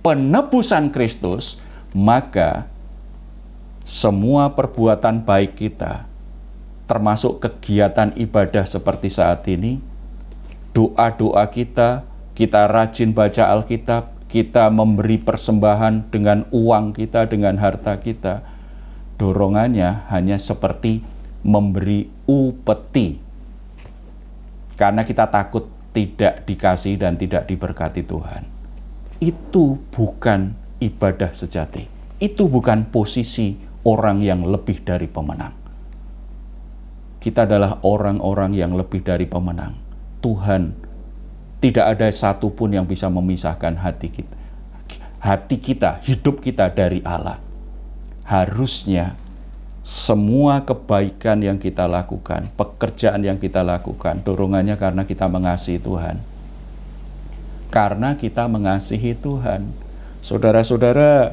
penebusan 0.06 0.94
Kristus, 0.94 1.58
maka 1.90 2.70
semua 3.82 4.54
perbuatan 4.54 5.26
baik 5.26 5.58
kita, 5.58 6.06
termasuk 6.86 7.42
kegiatan 7.42 8.14
ibadah 8.14 8.62
seperti 8.62 9.10
saat 9.10 9.42
ini, 9.50 9.82
doa-doa 10.70 11.42
kita, 11.50 12.06
kita 12.38 12.70
rajin 12.70 13.10
baca 13.10 13.50
Alkitab, 13.50 14.13
kita 14.34 14.66
memberi 14.66 15.22
persembahan 15.22 16.10
dengan 16.10 16.42
uang 16.50 16.98
kita, 16.98 17.30
dengan 17.30 17.54
harta 17.62 18.02
kita. 18.02 18.42
Dorongannya 19.14 20.10
hanya 20.10 20.42
seperti 20.42 21.06
memberi 21.46 22.10
upeti. 22.26 23.22
Karena 24.74 25.06
kita 25.06 25.30
takut 25.30 25.70
tidak 25.94 26.42
dikasih 26.50 26.98
dan 26.98 27.14
tidak 27.14 27.46
diberkati 27.46 28.02
Tuhan. 28.02 28.42
Itu 29.22 29.78
bukan 29.94 30.58
ibadah 30.82 31.30
sejati. 31.30 31.86
Itu 32.18 32.50
bukan 32.50 32.90
posisi 32.90 33.54
orang 33.86 34.18
yang 34.18 34.42
lebih 34.42 34.82
dari 34.82 35.06
pemenang. 35.06 35.54
Kita 37.22 37.46
adalah 37.46 37.78
orang-orang 37.86 38.50
yang 38.58 38.74
lebih 38.74 39.06
dari 39.06 39.30
pemenang 39.30 39.78
Tuhan. 40.18 40.83
Tidak 41.64 41.80
ada 41.80 42.12
satupun 42.12 42.76
yang 42.76 42.84
bisa 42.84 43.08
memisahkan 43.08 43.72
hati 43.80 44.12
kita. 44.12 44.36
Hati 45.16 45.56
kita, 45.56 46.04
hidup 46.04 46.44
kita 46.44 46.68
dari 46.68 47.00
Allah. 47.00 47.40
Harusnya 48.28 49.16
semua 49.80 50.60
kebaikan 50.60 51.40
yang 51.40 51.56
kita 51.56 51.88
lakukan, 51.88 52.52
pekerjaan 52.52 53.24
yang 53.24 53.40
kita 53.40 53.64
lakukan, 53.64 54.20
dorongannya 54.20 54.76
karena 54.76 55.08
kita 55.08 55.24
mengasihi 55.24 55.80
Tuhan. 55.80 56.20
Karena 57.72 58.12
kita 58.12 58.44
mengasihi 58.44 59.16
Tuhan. 59.16 59.72
Saudara-saudara, 60.20 61.32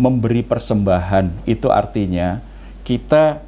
memberi 0.00 0.40
persembahan 0.40 1.44
itu 1.44 1.68
artinya 1.68 2.40
kita 2.88 3.44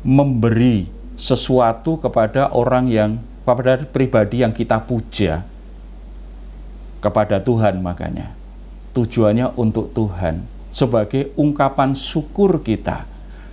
memberi 0.00 0.88
sesuatu 1.20 2.00
kepada 2.00 2.48
orang 2.56 2.88
yang 2.88 3.20
kepada 3.50 3.82
pribadi 3.82 4.46
yang 4.46 4.54
kita 4.54 4.78
puja 4.78 5.42
kepada 7.02 7.42
Tuhan 7.42 7.82
makanya 7.82 8.30
tujuannya 8.94 9.58
untuk 9.58 9.90
Tuhan 9.90 10.46
sebagai 10.70 11.34
ungkapan 11.34 11.98
syukur 11.98 12.62
kita 12.62 13.10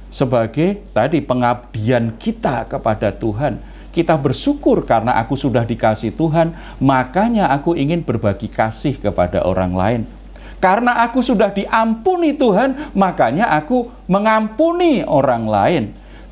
sebagai 0.07 0.83
tadi 0.95 1.19
pengabdian 1.19 2.15
kita 2.15 2.67
kepada 2.67 3.11
Tuhan. 3.11 3.59
Kita 3.91 4.13
bersyukur 4.13 4.85
karena 4.85 5.17
aku 5.17 5.33
sudah 5.33 5.65
dikasih 5.65 6.13
Tuhan, 6.13 6.53
makanya 6.77 7.49
aku 7.49 7.73
ingin 7.73 8.05
berbagi 8.05 8.45
kasih 8.45 8.93
kepada 8.93 9.41
orang 9.41 9.73
lain. 9.73 10.01
Karena 10.61 11.01
aku 11.05 11.21
sudah 11.21 11.49
diampuni 11.49 12.33
Tuhan, 12.33 12.93
makanya 12.93 13.49
aku 13.57 13.89
mengampuni 14.05 15.01
orang 15.01 15.49
lain. 15.49 15.83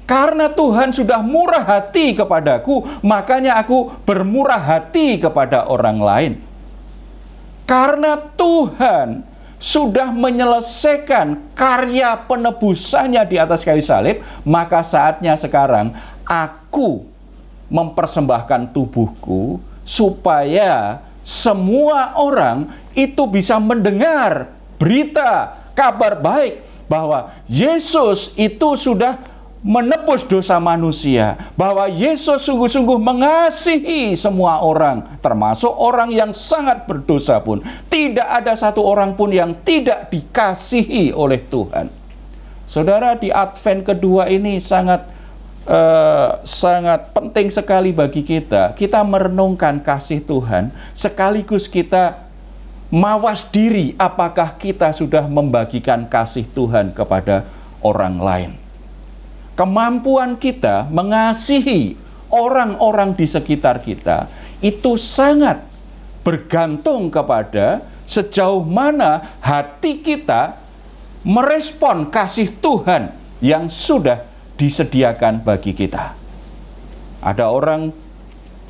Karena 0.06 0.54
Tuhan 0.54 0.94
sudah 0.94 1.26
murah 1.26 1.66
hati 1.66 2.14
kepadaku, 2.14 2.86
makanya 3.02 3.58
aku 3.58 3.90
bermurah 4.06 4.62
hati 4.62 5.18
kepada 5.18 5.66
orang 5.66 5.98
lain. 5.98 6.34
Karena 7.66 8.14
Tuhan 8.38 9.26
sudah 9.58 10.14
menyelesaikan 10.14 11.58
karya 11.58 12.22
penebusannya 12.30 13.26
di 13.26 13.42
atas 13.42 13.66
kayu 13.66 13.82
salib, 13.82 14.22
maka 14.46 14.86
saatnya 14.86 15.34
sekarang 15.34 15.90
aku 16.22 17.02
mempersembahkan 17.74 18.70
tubuhku 18.70 19.58
supaya 19.82 21.02
semua 21.26 22.14
orang 22.22 22.70
itu 22.94 23.26
bisa 23.26 23.58
mendengar 23.58 24.54
berita 24.78 25.58
kabar 25.74 26.22
baik 26.22 26.62
bahwa 26.86 27.34
Yesus 27.50 28.38
itu 28.38 28.78
sudah 28.78 29.18
menebus 29.66 30.22
dosa 30.30 30.62
manusia, 30.62 31.34
bahwa 31.58 31.90
Yesus 31.90 32.46
sungguh-sungguh 32.46 33.02
mengasihi 33.02 34.14
semua 34.14 34.62
orang, 34.62 35.02
termasuk 35.26 35.74
orang 35.74 36.14
yang 36.14 36.30
sangat 36.38 36.86
berdosa 36.86 37.42
pun. 37.42 37.66
Tidak 37.90 38.30
ada 38.30 38.54
satu 38.54 38.86
orang 38.86 39.18
pun 39.18 39.34
yang 39.34 39.58
tidak 39.66 40.14
dikasihi 40.14 41.10
oleh 41.18 41.42
Tuhan. 41.50 41.90
Saudara, 42.70 43.18
di 43.18 43.34
Advent 43.34 43.82
kedua 43.82 44.30
ini 44.30 44.62
sangat 44.62 45.10
uh, 45.66 46.46
sangat 46.46 47.10
penting 47.18 47.50
sekali 47.50 47.90
bagi 47.90 48.22
kita. 48.22 48.78
Kita 48.78 49.02
merenungkan 49.02 49.82
kasih 49.82 50.22
Tuhan, 50.22 50.70
sekaligus 50.94 51.66
kita 51.66 52.22
mawas 52.94 53.50
diri 53.50 53.98
apakah 53.98 54.62
kita 54.62 54.94
sudah 54.94 55.26
membagikan 55.26 56.06
kasih 56.06 56.46
Tuhan 56.54 56.94
kepada 56.94 57.50
orang 57.82 58.22
lain 58.22 58.65
kemampuan 59.56 60.36
kita 60.36 60.88
mengasihi 60.92 61.96
orang-orang 62.30 63.16
di 63.16 63.26
sekitar 63.26 63.80
kita 63.80 64.28
itu 64.60 65.00
sangat 65.00 65.64
bergantung 66.22 67.08
kepada 67.08 67.88
sejauh 68.04 68.62
mana 68.68 69.40
hati 69.42 70.04
kita 70.04 70.60
merespon 71.26 72.12
kasih 72.12 72.54
Tuhan 72.62 73.16
yang 73.42 73.72
sudah 73.72 74.22
disediakan 74.56 75.42
bagi 75.42 75.74
kita. 75.74 76.14
Ada 77.20 77.50
orang 77.50 77.90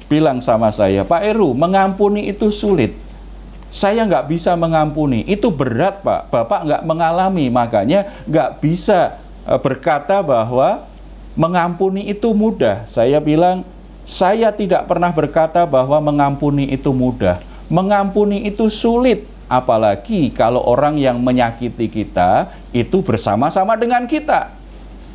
bilang 0.08 0.40
sama 0.40 0.72
saya, 0.72 1.04
Pak 1.04 1.22
Eru, 1.26 1.52
mengampuni 1.52 2.32
itu 2.32 2.50
sulit. 2.50 2.96
Saya 3.68 4.08
nggak 4.08 4.32
bisa 4.32 4.56
mengampuni, 4.56 5.28
itu 5.28 5.52
berat 5.52 6.00
Pak. 6.00 6.32
Bapak 6.32 6.62
nggak 6.64 6.84
mengalami, 6.88 7.52
makanya 7.52 8.08
nggak 8.24 8.64
bisa 8.64 9.20
berkata 9.46 10.26
bahwa 10.26 10.90
mengampuni 11.38 12.10
itu 12.10 12.34
mudah. 12.34 12.84
Saya 12.90 13.22
bilang, 13.22 13.62
saya 14.02 14.50
tidak 14.50 14.90
pernah 14.90 15.14
berkata 15.14 15.66
bahwa 15.70 16.02
mengampuni 16.02 16.70
itu 16.74 16.90
mudah. 16.90 17.38
Mengampuni 17.70 18.46
itu 18.46 18.70
sulit, 18.70 19.26
apalagi 19.50 20.30
kalau 20.34 20.62
orang 20.66 20.98
yang 20.98 21.18
menyakiti 21.22 21.90
kita 21.90 22.50
itu 22.74 23.02
bersama-sama 23.06 23.78
dengan 23.78 24.06
kita. 24.10 24.54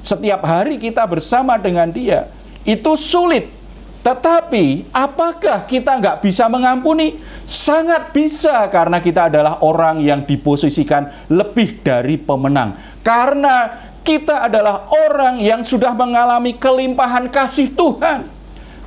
Setiap 0.00 0.42
hari 0.46 0.80
kita 0.80 1.04
bersama 1.06 1.60
dengan 1.60 1.90
dia, 1.90 2.30
itu 2.64 2.94
sulit. 2.96 3.60
Tetapi 4.00 4.88
apakah 4.96 5.68
kita 5.68 6.00
nggak 6.00 6.24
bisa 6.24 6.48
mengampuni? 6.48 7.20
Sangat 7.44 8.16
bisa 8.16 8.64
karena 8.72 8.96
kita 8.96 9.28
adalah 9.28 9.60
orang 9.60 10.00
yang 10.00 10.24
diposisikan 10.24 11.28
lebih 11.28 11.84
dari 11.84 12.16
pemenang. 12.16 12.80
Karena 13.04 13.68
kita 14.00 14.48
adalah 14.48 14.88
orang 14.90 15.40
yang 15.40 15.60
sudah 15.60 15.92
mengalami 15.92 16.56
kelimpahan 16.56 17.28
kasih 17.28 17.72
Tuhan. 17.72 18.26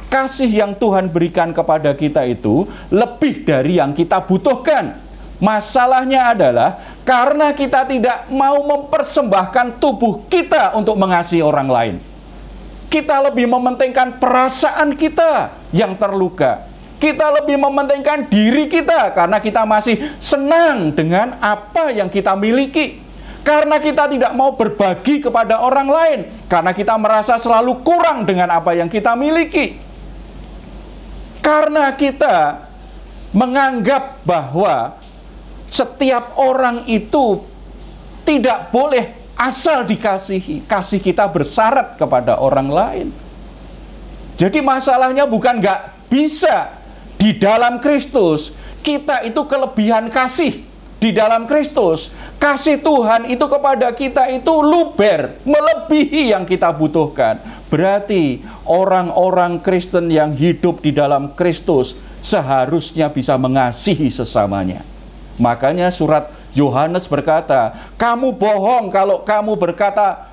Kasih 0.10 0.50
yang 0.50 0.78
Tuhan 0.78 1.10
berikan 1.10 1.50
kepada 1.50 1.90
kita 1.98 2.22
itu 2.30 2.70
lebih 2.94 3.42
dari 3.46 3.82
yang 3.82 3.98
kita 3.98 4.22
butuhkan. 4.22 5.02
Masalahnya 5.42 6.38
adalah 6.38 6.78
karena 7.02 7.52
kita 7.52 7.84
tidak 7.90 8.30
mau 8.30 8.62
mempersembahkan 8.64 9.82
tubuh 9.82 10.24
kita 10.30 10.78
untuk 10.78 10.96
mengasihi 10.96 11.42
orang 11.42 11.68
lain. 11.68 11.96
Kita 12.88 13.26
lebih 13.26 13.50
mementingkan 13.50 14.22
perasaan 14.22 14.94
kita 14.94 15.50
yang 15.74 15.98
terluka. 15.98 16.70
Kita 17.02 17.34
lebih 17.42 17.58
mementingkan 17.58 18.30
diri 18.30 18.70
kita 18.70 19.12
karena 19.12 19.42
kita 19.42 19.66
masih 19.66 19.98
senang 20.22 20.94
dengan 20.94 21.36
apa 21.42 21.90
yang 21.92 22.08
kita 22.08 22.38
miliki 22.38 23.04
karena 23.44 23.76
kita 23.76 24.08
tidak 24.08 24.32
mau 24.40 24.56
berbagi 24.56 25.20
kepada 25.20 25.60
orang 25.60 25.88
lain, 25.92 26.20
karena 26.48 26.72
kita 26.72 26.96
merasa 26.96 27.36
selalu 27.36 27.84
kurang 27.84 28.24
dengan 28.24 28.48
apa 28.56 28.72
yang 28.72 28.88
kita 28.88 29.20
miliki. 29.20 29.76
Karena 31.44 31.92
kita 31.92 32.64
menganggap 33.36 34.24
bahwa 34.24 34.96
setiap 35.68 36.40
orang 36.40 36.88
itu 36.88 37.44
tidak 38.24 38.72
boleh 38.72 39.12
asal 39.36 39.84
dikasihi, 39.84 40.64
kasih 40.64 41.04
kita 41.04 41.28
bersyarat 41.28 42.00
kepada 42.00 42.40
orang 42.40 42.72
lain. 42.72 43.08
Jadi 44.40 44.64
masalahnya 44.64 45.28
bukan 45.28 45.60
nggak 45.60 46.08
bisa 46.08 46.72
di 47.20 47.36
dalam 47.36 47.84
Kristus 47.84 48.56
kita 48.80 49.28
itu 49.28 49.44
kelebihan 49.44 50.08
kasih 50.08 50.73
di 51.04 51.12
dalam 51.12 51.44
Kristus. 51.44 52.16
Kasih 52.40 52.80
Tuhan 52.80 53.28
itu 53.28 53.44
kepada 53.52 53.92
kita 53.92 54.32
itu 54.32 54.64
luber, 54.64 55.36
melebihi 55.44 56.32
yang 56.32 56.48
kita 56.48 56.72
butuhkan. 56.72 57.44
Berarti 57.68 58.40
orang-orang 58.64 59.60
Kristen 59.60 60.08
yang 60.08 60.32
hidup 60.32 60.80
di 60.80 60.96
dalam 60.96 61.36
Kristus 61.36 62.00
seharusnya 62.24 63.12
bisa 63.12 63.36
mengasihi 63.36 64.08
sesamanya. 64.08 64.88
Makanya 65.36 65.92
surat 65.92 66.32
Yohanes 66.56 67.04
berkata, 67.12 67.76
"Kamu 68.00 68.32
bohong 68.40 68.88
kalau 68.88 69.28
kamu 69.28 69.60
berkata 69.60 70.32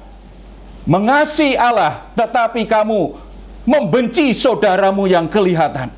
mengasihi 0.87 1.59
Allah, 1.59 2.07
tetapi 2.15 2.63
kamu 2.63 3.19
membenci 3.67 4.31
saudaramu 4.39 5.11
yang 5.11 5.27
kelihatan." 5.27 5.91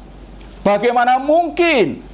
Bagaimana 0.62 1.18
mungkin 1.18 2.11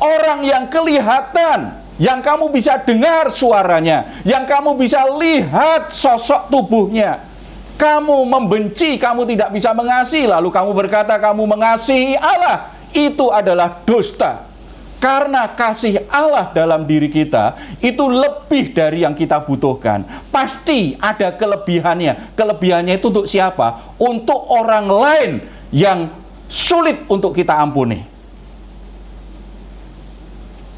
orang 0.00 0.44
yang 0.44 0.64
kelihatan, 0.68 1.76
yang 1.96 2.20
kamu 2.20 2.52
bisa 2.52 2.76
dengar 2.80 3.32
suaranya, 3.32 4.20
yang 4.22 4.44
kamu 4.44 4.76
bisa 4.76 5.04
lihat 5.16 5.92
sosok 5.92 6.52
tubuhnya. 6.52 7.24
Kamu 7.76 8.24
membenci, 8.24 8.96
kamu 8.96 9.28
tidak 9.28 9.52
bisa 9.52 9.76
mengasihi, 9.76 10.24
lalu 10.24 10.48
kamu 10.48 10.72
berkata 10.72 11.20
kamu 11.20 11.44
mengasihi 11.44 12.16
Allah. 12.16 12.72
Itu 12.96 13.28
adalah 13.28 13.84
dusta. 13.84 14.48
Karena 14.96 15.44
kasih 15.52 16.08
Allah 16.08 16.48
dalam 16.56 16.88
diri 16.88 17.12
kita 17.12 17.52
itu 17.84 18.08
lebih 18.08 18.72
dari 18.72 19.04
yang 19.04 19.12
kita 19.12 19.44
butuhkan. 19.44 20.08
Pasti 20.32 20.96
ada 20.96 21.36
kelebihannya. 21.36 22.32
Kelebihannya 22.32 22.96
itu 22.96 23.12
untuk 23.12 23.28
siapa? 23.28 23.92
Untuk 24.00 24.40
orang 24.48 24.88
lain 24.88 25.44
yang 25.68 26.08
sulit 26.48 27.04
untuk 27.12 27.36
kita 27.36 27.60
ampuni 27.60 28.15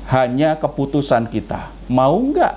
hanya 0.09 0.57
keputusan 0.57 1.29
kita. 1.29 1.69
Mau 1.89 2.17
nggak 2.17 2.57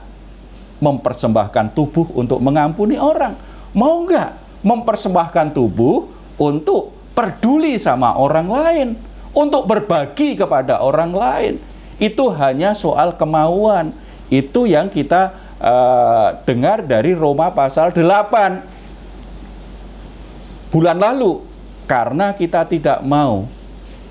mempersembahkan 0.80 1.76
tubuh 1.76 2.08
untuk 2.16 2.40
mengampuni 2.40 2.96
orang? 2.96 3.36
Mau 3.76 4.08
nggak 4.08 4.64
mempersembahkan 4.64 5.52
tubuh 5.52 6.08
untuk 6.40 6.96
peduli 7.12 7.76
sama 7.76 8.16
orang 8.16 8.48
lain? 8.48 8.96
Untuk 9.32 9.64
berbagi 9.68 10.36
kepada 10.36 10.84
orang 10.84 11.16
lain? 11.16 11.56
Itu 12.00 12.32
hanya 12.36 12.76
soal 12.76 13.16
kemauan. 13.16 13.94
Itu 14.32 14.68
yang 14.68 14.88
kita 14.88 15.32
uh, 15.60 16.40
dengar 16.48 16.84
dari 16.84 17.16
Roma 17.16 17.52
pasal 17.52 17.92
8 17.96 20.72
bulan 20.72 21.00
lalu. 21.00 21.44
Karena 21.88 22.32
kita 22.32 22.64
tidak 22.64 23.04
mau 23.04 23.48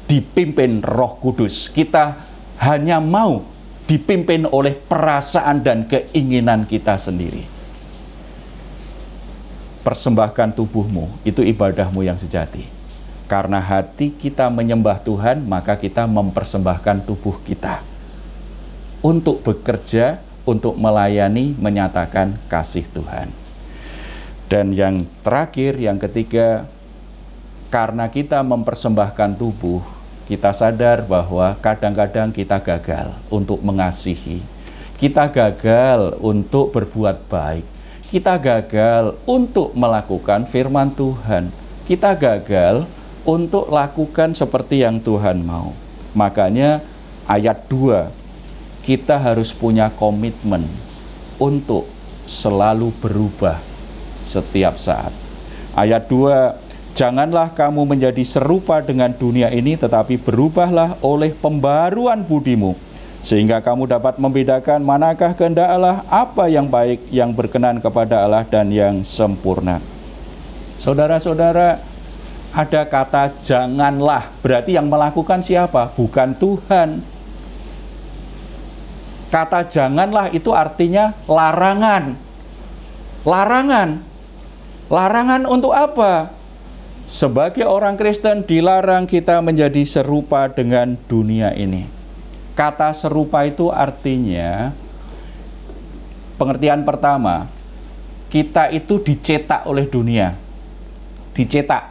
dipimpin 0.04 0.84
roh 0.84 1.16
kudus. 1.16 1.72
Kita 1.72 2.29
hanya 2.60 3.00
mau 3.00 3.48
dipimpin 3.88 4.44
oleh 4.44 4.76
perasaan 4.76 5.64
dan 5.64 5.88
keinginan 5.88 6.68
kita 6.68 7.00
sendiri. 7.00 7.48
Persembahkan 9.80 10.52
tubuhmu, 10.52 11.08
itu 11.24 11.40
ibadahmu 11.40 12.04
yang 12.04 12.20
sejati. 12.20 12.68
Karena 13.24 13.58
hati 13.58 14.12
kita 14.12 14.52
menyembah 14.52 15.00
Tuhan, 15.00 15.40
maka 15.48 15.80
kita 15.80 16.04
mempersembahkan 16.04 17.08
tubuh 17.08 17.40
kita 17.42 17.80
untuk 19.00 19.40
bekerja, 19.40 20.20
untuk 20.44 20.76
melayani, 20.76 21.56
menyatakan 21.56 22.36
kasih 22.52 22.84
Tuhan. 22.92 23.32
Dan 24.50 24.76
yang 24.76 25.06
terakhir, 25.24 25.80
yang 25.80 25.96
ketiga, 25.96 26.68
karena 27.72 28.10
kita 28.10 28.42
mempersembahkan 28.44 29.38
tubuh, 29.38 29.80
kita 30.30 30.54
sadar 30.54 31.02
bahwa 31.02 31.58
kadang-kadang 31.58 32.30
kita 32.30 32.62
gagal 32.62 33.18
untuk 33.26 33.58
mengasihi. 33.66 34.38
Kita 34.94 35.26
gagal 35.26 36.22
untuk 36.22 36.70
berbuat 36.70 37.26
baik. 37.26 37.66
Kita 38.14 38.38
gagal 38.38 39.18
untuk 39.26 39.74
melakukan 39.74 40.46
firman 40.46 40.94
Tuhan. 40.94 41.50
Kita 41.82 42.14
gagal 42.14 42.86
untuk 43.26 43.74
lakukan 43.74 44.30
seperti 44.38 44.86
yang 44.86 45.02
Tuhan 45.02 45.42
mau. 45.42 45.74
Makanya 46.14 46.78
ayat 47.26 47.66
2 47.66 48.86
kita 48.86 49.18
harus 49.18 49.50
punya 49.50 49.90
komitmen 49.90 50.62
untuk 51.42 51.90
selalu 52.30 52.94
berubah 53.02 53.58
setiap 54.22 54.78
saat. 54.78 55.10
Ayat 55.74 56.06
2, 56.06 56.69
janganlah 56.94 57.52
kamu 57.52 57.86
menjadi 57.86 58.24
serupa 58.26 58.80
dengan 58.84 59.10
dunia 59.14 59.48
ini, 59.50 59.76
tetapi 59.76 60.20
berubahlah 60.20 60.98
oleh 61.00 61.32
pembaruan 61.32 62.22
budimu, 62.24 62.74
sehingga 63.20 63.60
kamu 63.60 63.88
dapat 63.88 64.16
membedakan 64.16 64.80
manakah 64.80 65.32
kehendak 65.32 65.68
Allah, 65.68 66.02
apa 66.08 66.48
yang 66.48 66.66
baik, 66.68 67.10
yang 67.12 67.30
berkenan 67.34 67.78
kepada 67.78 68.24
Allah, 68.24 68.42
dan 68.48 68.72
yang 68.72 69.04
sempurna. 69.04 69.78
Saudara-saudara, 70.80 71.82
ada 72.50 72.82
kata 72.82 73.30
janganlah, 73.46 74.26
berarti 74.42 74.74
yang 74.74 74.90
melakukan 74.90 75.44
siapa? 75.44 75.92
Bukan 75.94 76.34
Tuhan. 76.34 77.04
Kata 79.30 79.62
janganlah 79.62 80.34
itu 80.34 80.50
artinya 80.50 81.14
larangan. 81.30 82.18
Larangan. 83.22 84.02
Larangan 84.90 85.46
untuk 85.46 85.70
apa? 85.70 86.39
Sebagai 87.10 87.66
orang 87.66 87.98
Kristen 87.98 88.46
dilarang 88.46 89.02
kita 89.02 89.42
menjadi 89.42 89.82
serupa 89.82 90.46
dengan 90.46 90.94
dunia 91.10 91.50
ini. 91.58 91.90
Kata 92.54 92.94
serupa 92.94 93.42
itu 93.42 93.66
artinya 93.66 94.70
pengertian 96.38 96.86
pertama, 96.86 97.50
kita 98.30 98.70
itu 98.70 99.02
dicetak 99.02 99.66
oleh 99.66 99.90
dunia. 99.90 100.38
Dicetak. 101.34 101.90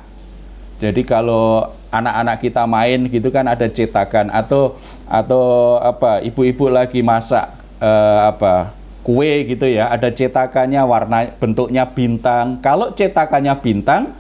Jadi 0.79 1.03
kalau 1.03 1.67
anak-anak 1.91 2.39
kita 2.39 2.63
main 2.63 3.03
gitu 3.11 3.27
kan 3.27 3.43
ada 3.43 3.67
cetakan 3.67 4.31
atau 4.31 4.79
atau 5.03 5.75
apa 5.83 6.23
ibu-ibu 6.23 6.71
lagi 6.71 7.03
masak 7.03 7.59
eh, 7.83 8.19
apa 8.23 8.71
kue 9.03 9.51
gitu 9.51 9.67
ya, 9.67 9.91
ada 9.91 10.07
cetakannya 10.07 10.79
warna 10.79 11.27
bentuknya 11.43 11.83
bintang. 11.91 12.63
Kalau 12.63 12.95
cetakannya 12.95 13.51
bintang, 13.59 14.15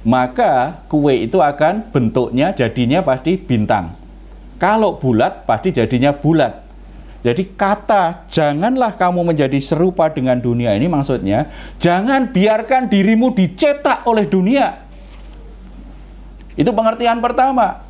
maka 0.00 0.80
kue 0.88 1.12
itu 1.28 1.40
akan 1.40 1.92
bentuknya 1.92 2.56
jadinya 2.56 3.04
pasti 3.04 3.36
bintang. 3.36 3.92
Kalau 4.56 4.96
bulat 4.96 5.44
pasti 5.44 5.72
jadinya 5.72 6.12
bulat. 6.12 6.68
Jadi 7.20 7.52
kata 7.52 8.24
janganlah 8.32 8.96
kamu 8.96 9.20
menjadi 9.20 9.60
serupa 9.60 10.08
dengan 10.08 10.40
dunia 10.40 10.72
ini 10.72 10.88
maksudnya 10.88 11.52
jangan 11.76 12.32
biarkan 12.32 12.88
dirimu 12.88 13.36
dicetak 13.36 14.08
oleh 14.08 14.24
dunia. 14.24 14.80
Itu 16.56 16.72
pengertian 16.72 17.20
pertama. 17.20 17.84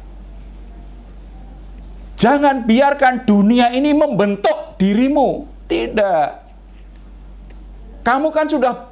Jangan 2.19 2.67
biarkan 2.67 3.25
dunia 3.25 3.71
ini 3.71 3.95
membentuk 3.95 4.77
dirimu. 4.77 5.47
Tidak. 5.71 6.27
Kamu 8.03 8.29
kan 8.35 8.51
sudah 8.51 8.90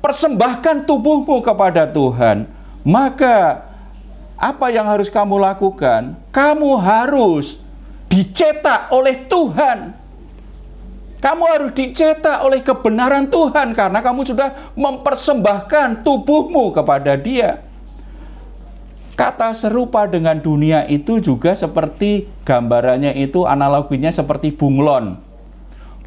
persembahkan 0.00 0.88
tubuhmu 0.88 1.40
kepada 1.44 1.88
Tuhan. 1.88 2.48
Maka 2.84 3.68
apa 4.40 4.72
yang 4.72 4.88
harus 4.88 5.12
kamu 5.12 5.36
lakukan? 5.36 6.16
Kamu 6.32 6.80
harus 6.80 7.60
dicetak 8.08 8.88
oleh 8.92 9.28
Tuhan. 9.28 9.96
Kamu 11.20 11.44
harus 11.44 11.76
dicetak 11.76 12.40
oleh 12.40 12.64
kebenaran 12.64 13.28
Tuhan 13.28 13.76
karena 13.76 14.00
kamu 14.00 14.24
sudah 14.24 14.72
mempersembahkan 14.72 16.00
tubuhmu 16.00 16.72
kepada 16.72 17.12
Dia. 17.20 17.60
Kata 19.12 19.52
serupa 19.52 20.08
dengan 20.08 20.40
dunia 20.40 20.88
itu 20.88 21.20
juga 21.20 21.52
seperti 21.52 22.24
gambarannya 22.48 23.20
itu 23.20 23.44
analoginya 23.44 24.08
seperti 24.08 24.48
bunglon 24.48 25.20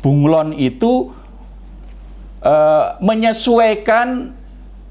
bunglon 0.03 0.51
itu 0.59 1.15
e, 2.43 2.55
menyesuaikan 2.99 4.35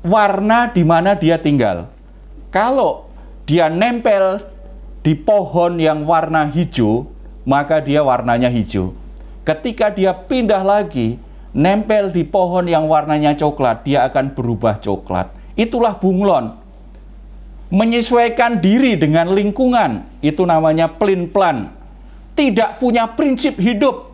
warna 0.03 0.73
di 0.73 0.83
mana 0.83 1.15
dia 1.15 1.37
tinggal. 1.37 1.87
Kalau 2.49 3.07
dia 3.45 3.69
nempel 3.69 4.41
di 5.05 5.13
pohon 5.13 5.77
yang 5.77 6.09
warna 6.09 6.49
hijau, 6.49 7.13
maka 7.45 7.79
dia 7.85 8.01
warnanya 8.01 8.49
hijau. 8.49 8.97
Ketika 9.43 9.91
dia 9.91 10.15
pindah 10.15 10.63
lagi, 10.63 11.19
nempel 11.53 12.15
di 12.15 12.23
pohon 12.23 12.65
yang 12.65 12.89
warnanya 12.89 13.35
coklat, 13.35 13.83
dia 13.83 14.07
akan 14.07 14.33
berubah 14.33 14.79
coklat. 14.79 15.31
Itulah 15.59 15.99
bunglon. 15.99 16.57
Menyesuaikan 17.73 18.61
diri 18.61 19.01
dengan 19.01 19.33
lingkungan, 19.33 20.05
itu 20.21 20.45
namanya 20.45 20.93
pelin-pelan. 20.93 21.73
Tidak 22.37 22.77
punya 22.77 23.09
prinsip 23.09 23.57
hidup, 23.57 24.13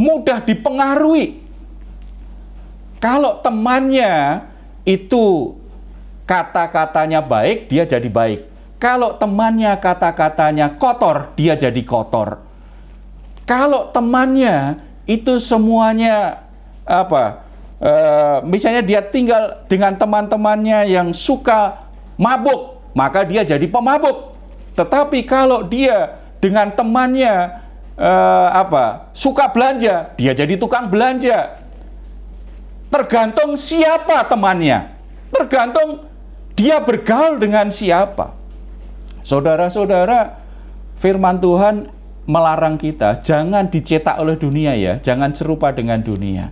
mudah 0.00 0.40
dipengaruhi. 0.40 1.47
Kalau 2.98 3.38
temannya 3.40 4.42
itu 4.82 5.54
kata-katanya 6.26 7.22
baik, 7.22 7.70
dia 7.70 7.86
jadi 7.86 8.06
baik. 8.10 8.50
Kalau 8.78 9.14
temannya 9.18 9.74
kata-katanya 9.78 10.78
kotor, 10.78 11.34
dia 11.34 11.58
jadi 11.58 11.82
kotor. 11.82 12.42
Kalau 13.46 13.90
temannya 13.90 14.82
itu 15.08 15.40
semuanya 15.40 16.46
apa? 16.86 17.42
E, 17.78 17.92
misalnya 18.46 18.82
dia 18.82 19.00
tinggal 19.02 19.62
dengan 19.66 19.94
teman-temannya 19.94 20.90
yang 20.90 21.10
suka 21.14 21.90
mabuk, 22.18 22.82
maka 22.94 23.22
dia 23.22 23.46
jadi 23.46 23.64
pemabuk. 23.66 24.34
Tetapi 24.78 25.26
kalau 25.26 25.66
dia 25.66 26.22
dengan 26.38 26.70
temannya 26.70 27.66
uh, 27.98 28.48
apa 28.54 29.10
suka 29.10 29.50
belanja, 29.50 30.14
dia 30.14 30.32
jadi 30.32 30.54
tukang 30.54 30.86
belanja. 30.86 31.58
Tergantung 32.88 33.54
siapa 33.60 34.24
temannya, 34.24 34.96
tergantung 35.28 36.08
dia 36.56 36.80
bergaul 36.80 37.36
dengan 37.36 37.68
siapa. 37.68 38.32
Saudara-saudara, 39.20 40.40
firman 40.96 41.36
Tuhan 41.36 41.92
melarang 42.24 42.80
kita 42.80 43.20
jangan 43.20 43.68
dicetak 43.68 44.16
oleh 44.16 44.40
dunia 44.40 44.72
ya, 44.72 44.96
jangan 45.04 45.36
serupa 45.36 45.68
dengan 45.68 46.00
dunia. 46.00 46.48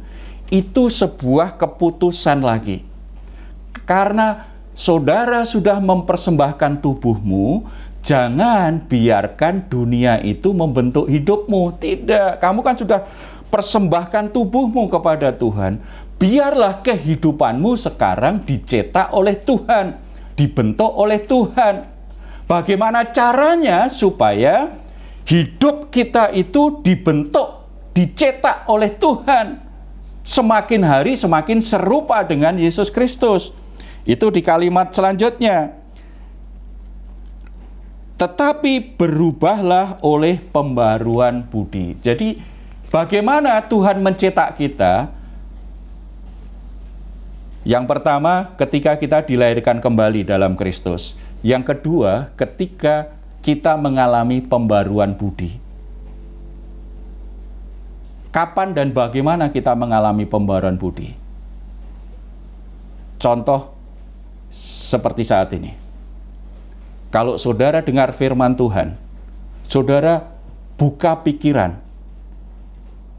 Itu 0.53 0.93
sebuah 0.93 1.57
keputusan 1.57 2.45
lagi. 2.45 2.85
Karena 3.89 4.45
saudara 4.77 5.43
sudah 5.49 5.81
mempersembahkan 5.81 6.85
tubuhmu, 6.85 7.65
Jangan 8.07 8.87
biarkan 8.87 9.67
dunia 9.67 10.23
itu 10.23 10.55
membentuk 10.55 11.11
hidupmu. 11.11 11.75
Tidak, 11.75 12.39
kamu 12.39 12.63
kan 12.63 12.79
sudah 12.79 13.03
persembahkan 13.51 14.31
tubuhmu 14.31 14.87
kepada 14.87 15.35
Tuhan. 15.35 15.83
Biarlah 16.17 16.81
kehidupanmu 16.81 17.77
sekarang 17.77 18.41
dicetak 18.41 19.13
oleh 19.13 19.37
Tuhan, 19.37 20.01
dibentuk 20.33 20.89
oleh 20.89 21.21
Tuhan. 21.21 21.85
Bagaimana 22.49 23.05
caranya 23.13 23.93
supaya 23.93 24.73
hidup 25.29 25.93
kita 25.93 26.33
itu 26.33 26.81
dibentuk, 26.81 27.69
dicetak 27.93 28.65
oleh 28.71 28.97
Tuhan? 28.97 29.61
Semakin 30.27 30.83
hari 30.83 31.15
semakin 31.15 31.61
serupa 31.61 32.25
dengan 32.25 32.57
Yesus 32.57 32.89
Kristus. 32.89 33.53
Itu 34.09 34.33
di 34.33 34.41
kalimat 34.41 34.91
selanjutnya 34.95 35.87
tetapi 38.17 38.97
berubahlah 38.97 40.01
oleh 40.01 40.41
pembaruan 40.41 41.45
budi. 41.45 41.93
Jadi, 42.01 42.41
bagaimana 42.89 43.61
Tuhan 43.69 44.01
mencetak 44.01 44.57
kita? 44.57 45.13
Yang 47.67 47.85
pertama, 47.91 48.55
ketika 48.55 48.95
kita 48.95 49.27
dilahirkan 49.27 49.83
kembali 49.83 50.23
dalam 50.23 50.55
Kristus. 50.55 51.19
Yang 51.43 51.75
kedua, 51.75 52.31
ketika 52.39 53.11
kita 53.43 53.75
mengalami 53.75 54.39
pembaruan 54.39 55.19
budi. 55.19 55.59
Kapan 58.31 58.71
dan 58.71 58.95
bagaimana 58.95 59.51
kita 59.51 59.75
mengalami 59.75 60.23
pembaruan 60.29 60.79
budi? 60.79 61.19
Contoh 63.19 63.75
seperti 64.53 65.27
saat 65.27 65.51
ini 65.57 65.87
kalau 67.17 67.41
saudara 67.41 67.81
dengar 67.81 68.13
firman 68.13 68.53
Tuhan, 68.53 68.93
saudara 69.65 70.37
buka 70.77 71.17
pikiran, 71.25 71.81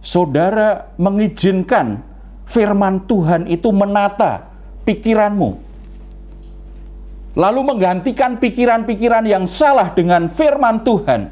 saudara 0.06 0.92
mengizinkan 1.02 2.06
firman 2.48 3.04
Tuhan 3.04 3.46
itu 3.52 3.70
menata 3.76 4.48
pikiranmu. 4.88 5.68
Lalu 7.38 7.62
menggantikan 7.62 8.42
pikiran-pikiran 8.42 9.22
yang 9.30 9.46
salah 9.46 9.94
dengan 9.94 10.26
firman 10.26 10.82
Tuhan. 10.82 11.30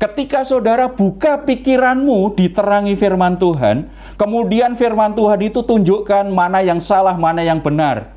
Ketika 0.00 0.42
saudara 0.42 0.88
buka 0.88 1.44
pikiranmu 1.44 2.34
diterangi 2.34 2.96
firman 2.96 3.36
Tuhan, 3.36 3.86
kemudian 4.16 4.74
firman 4.74 5.12
Tuhan 5.12 5.38
itu 5.44 5.60
tunjukkan 5.62 6.26
mana 6.32 6.64
yang 6.64 6.80
salah, 6.80 7.14
mana 7.14 7.44
yang 7.44 7.60
benar. 7.60 8.10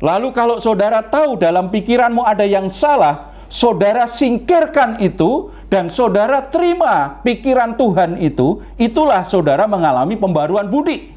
Lalu 0.00 0.32
kalau 0.32 0.56
saudara 0.58 1.04
tahu 1.04 1.36
dalam 1.36 1.68
pikiranmu 1.68 2.24
ada 2.24 2.48
yang 2.48 2.66
salah, 2.72 3.30
saudara 3.50 4.06
singkirkan 4.06 5.02
itu 5.02 5.50
dan 5.66 5.90
saudara 5.90 6.46
terima 6.48 7.18
pikiran 7.26 7.74
Tuhan 7.74 8.16
itu, 8.22 8.62
itulah 8.78 9.26
saudara 9.26 9.66
mengalami 9.66 10.14
pembaruan 10.14 10.70
budi. 10.70 11.10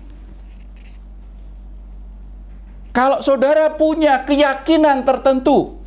Kalau 2.93 3.21
saudara 3.25 3.73
punya 3.73 4.21
keyakinan 4.21 5.01
tertentu, 5.01 5.81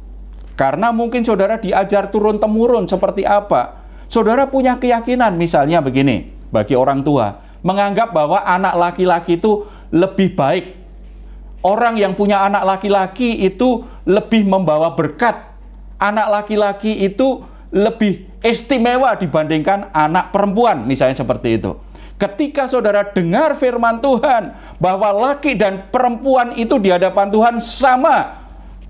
karena 0.58 0.90
mungkin 0.90 1.22
saudara 1.22 1.54
diajar 1.58 2.10
turun-temurun 2.10 2.90
seperti 2.90 3.22
apa, 3.22 3.78
saudara 4.10 4.50
punya 4.50 4.74
keyakinan 4.78 5.38
misalnya 5.38 5.78
begini, 5.78 6.34
bagi 6.50 6.74
orang 6.74 7.06
tua, 7.06 7.38
menganggap 7.62 8.10
bahwa 8.10 8.42
anak 8.42 8.74
laki-laki 8.74 9.38
itu 9.38 9.66
lebih 9.94 10.34
baik. 10.34 10.74
Orang 11.62 11.94
yang 11.94 12.18
punya 12.18 12.42
anak 12.46 12.62
laki-laki 12.62 13.38
itu 13.42 13.86
lebih 14.02 14.42
membawa 14.46 14.94
berkat. 14.94 15.45
Anak 15.96 16.26
laki-laki 16.28 16.92
itu 17.04 17.44
lebih 17.72 18.28
istimewa 18.44 19.16
dibandingkan 19.16 19.90
anak 19.90 20.30
perempuan, 20.30 20.84
misalnya 20.84 21.18
seperti 21.18 21.58
itu. 21.58 21.74
Ketika 22.16 22.64
saudara 22.64 23.04
dengar 23.04 23.52
firman 23.52 24.00
Tuhan 24.00 24.56
bahwa 24.80 25.12
laki 25.12 25.52
dan 25.52 25.92
perempuan 25.92 26.56
itu 26.56 26.80
di 26.80 26.88
hadapan 26.88 27.28
Tuhan 27.28 27.60
sama 27.60 28.40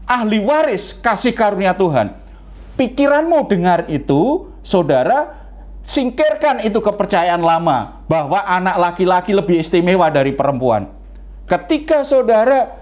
ahli 0.07 0.39
waris 0.39 0.95
kasih 0.95 1.35
karunia 1.35 1.75
Tuhan. 1.75 2.15
Pikiranmu 2.79 3.51
dengar 3.51 3.91
itu, 3.91 4.53
saudara 4.63 5.35
singkirkan 5.83 6.63
itu 6.63 6.79
kepercayaan 6.79 7.43
lama 7.43 8.05
bahwa 8.07 8.47
anak 8.47 8.77
laki-laki 8.79 9.35
lebih 9.35 9.59
istimewa 9.59 10.07
dari 10.13 10.31
perempuan. 10.31 10.87
Ketika 11.51 12.07
saudara 12.07 12.76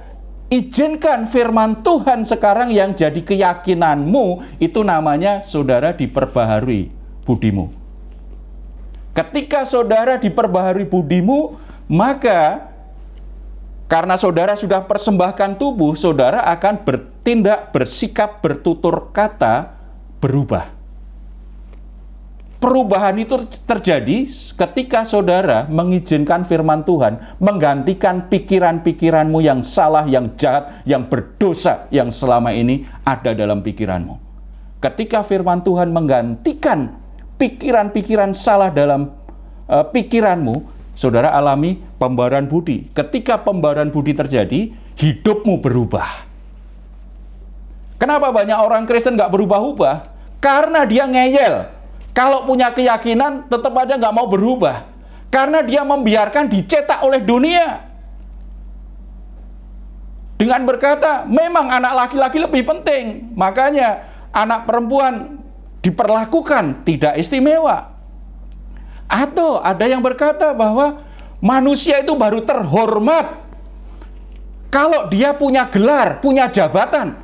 izinkan 0.52 1.28
firman 1.28 1.80
Tuhan 1.80 2.24
sekarang 2.28 2.72
yang 2.72 2.92
jadi 2.92 3.20
keyakinanmu, 3.20 4.58
itu 4.60 4.80
namanya 4.84 5.40
saudara 5.44 5.92
diperbaharui 5.96 6.92
budimu. 7.24 7.72
Ketika 9.14 9.62
saudara 9.62 10.18
diperbaharui 10.18 10.90
budimu, 10.90 11.54
maka 11.86 12.66
karena 13.86 14.18
saudara 14.18 14.58
sudah 14.58 14.82
persembahkan 14.82 15.54
tubuh, 15.54 15.94
saudara 15.94 16.42
akan 16.50 16.82
bertindak, 16.82 17.70
bersikap, 17.70 18.42
bertutur 18.42 19.14
kata 19.14 19.76
berubah. 20.18 20.66
Perubahan 22.64 23.12
itu 23.20 23.44
terjadi 23.68 24.24
ketika 24.56 25.04
saudara 25.04 25.68
mengizinkan 25.68 26.48
firman 26.48 26.80
Tuhan 26.80 27.20
menggantikan 27.36 28.24
pikiran-pikiranmu 28.32 29.44
yang 29.44 29.60
salah, 29.60 30.08
yang 30.08 30.32
jahat, 30.40 30.72
yang 30.88 31.04
berdosa 31.04 31.84
yang 31.92 32.08
selama 32.08 32.56
ini 32.56 32.88
ada 33.04 33.36
dalam 33.36 33.60
pikiranmu. 33.60 34.16
Ketika 34.80 35.20
firman 35.20 35.60
Tuhan 35.60 35.92
menggantikan 35.92 36.96
pikiran-pikiran 37.36 38.32
salah 38.32 38.72
dalam 38.72 39.12
uh, 39.68 39.84
pikiranmu, 39.84 40.64
saudara 40.96 41.36
alami 41.36 41.84
pembaruan 42.00 42.48
budi. 42.48 42.88
Ketika 42.96 43.44
pembaruan 43.44 43.92
budi 43.92 44.16
terjadi, 44.16 44.72
hidupmu 44.96 45.60
berubah. 45.60 46.24
Kenapa 48.00 48.32
banyak 48.32 48.56
orang 48.56 48.88
Kristen 48.88 49.20
nggak 49.20 49.28
berubah-ubah? 49.28 50.08
Karena 50.40 50.88
dia 50.88 51.04
ngeyel. 51.04 51.73
Kalau 52.14 52.46
punya 52.46 52.70
keyakinan, 52.70 53.50
tetap 53.50 53.74
aja 53.74 53.98
nggak 53.98 54.14
mau 54.14 54.30
berubah. 54.30 54.86
Karena 55.34 55.66
dia 55.66 55.82
membiarkan 55.82 56.46
dicetak 56.46 57.02
oleh 57.02 57.18
dunia. 57.18 57.82
Dengan 60.38 60.62
berkata, 60.62 61.26
memang 61.26 61.66
anak 61.74 61.92
laki-laki 62.06 62.38
lebih 62.38 62.62
penting. 62.62 63.34
Makanya 63.34 64.06
anak 64.30 64.62
perempuan 64.62 65.42
diperlakukan 65.82 66.86
tidak 66.86 67.18
istimewa. 67.18 67.90
Atau 69.10 69.58
ada 69.58 69.82
yang 69.84 69.98
berkata 69.98 70.54
bahwa 70.54 71.02
manusia 71.42 71.98
itu 71.98 72.14
baru 72.14 72.46
terhormat 72.46 73.42
kalau 74.70 75.06
dia 75.06 75.30
punya 75.34 75.70
gelar, 75.70 76.18
punya 76.18 76.50
jabatan. 76.50 77.14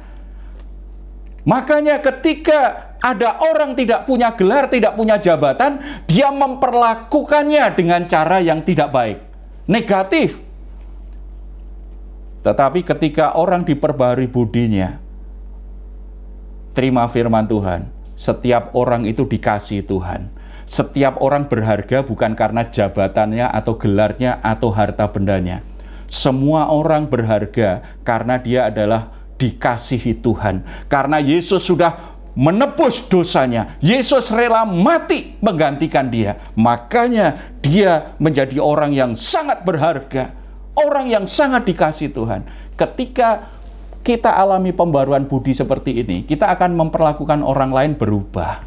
Makanya 1.42 1.98
ketika 1.98 2.89
ada 3.00 3.40
orang 3.40 3.72
tidak 3.72 4.04
punya 4.04 4.36
gelar, 4.36 4.68
tidak 4.68 4.92
punya 4.92 5.16
jabatan, 5.16 5.80
dia 6.04 6.28
memperlakukannya 6.28 7.64
dengan 7.72 8.04
cara 8.04 8.44
yang 8.44 8.60
tidak 8.60 8.92
baik, 8.92 9.18
negatif. 9.64 10.44
Tetapi 12.40 12.80
ketika 12.84 13.36
orang 13.36 13.64
diperbarui 13.64 14.28
budinya, 14.28 15.00
terima 16.76 17.08
firman 17.08 17.44
Tuhan, 17.48 17.88
setiap 18.16 18.76
orang 18.76 19.08
itu 19.08 19.24
dikasih 19.24 19.84
Tuhan. 19.84 20.28
Setiap 20.70 21.18
orang 21.18 21.50
berharga 21.50 22.06
bukan 22.06 22.38
karena 22.38 22.62
jabatannya 22.62 23.48
atau 23.48 23.74
gelarnya 23.74 24.38
atau 24.38 24.70
harta 24.70 25.08
bendanya. 25.10 25.66
Semua 26.06 26.70
orang 26.70 27.10
berharga 27.10 27.82
karena 28.06 28.38
dia 28.38 28.70
adalah 28.70 29.10
dikasihi 29.40 30.20
Tuhan. 30.20 30.62
Karena 30.86 31.18
Yesus 31.18 31.64
sudah 31.64 32.19
menebus 32.40 33.04
dosanya. 33.04 33.76
Yesus 33.84 34.32
rela 34.32 34.64
mati 34.64 35.36
menggantikan 35.44 36.08
dia. 36.08 36.40
Makanya 36.56 37.36
dia 37.60 38.16
menjadi 38.16 38.56
orang 38.56 38.96
yang 38.96 39.12
sangat 39.12 39.60
berharga. 39.60 40.32
Orang 40.72 41.12
yang 41.12 41.28
sangat 41.28 41.68
dikasih 41.68 42.16
Tuhan. 42.16 42.48
Ketika 42.80 43.52
kita 44.00 44.32
alami 44.32 44.72
pembaruan 44.72 45.28
budi 45.28 45.52
seperti 45.52 46.00
ini, 46.00 46.24
kita 46.24 46.48
akan 46.48 46.72
memperlakukan 46.72 47.44
orang 47.44 47.68
lain 47.68 47.92
berubah. 48.00 48.64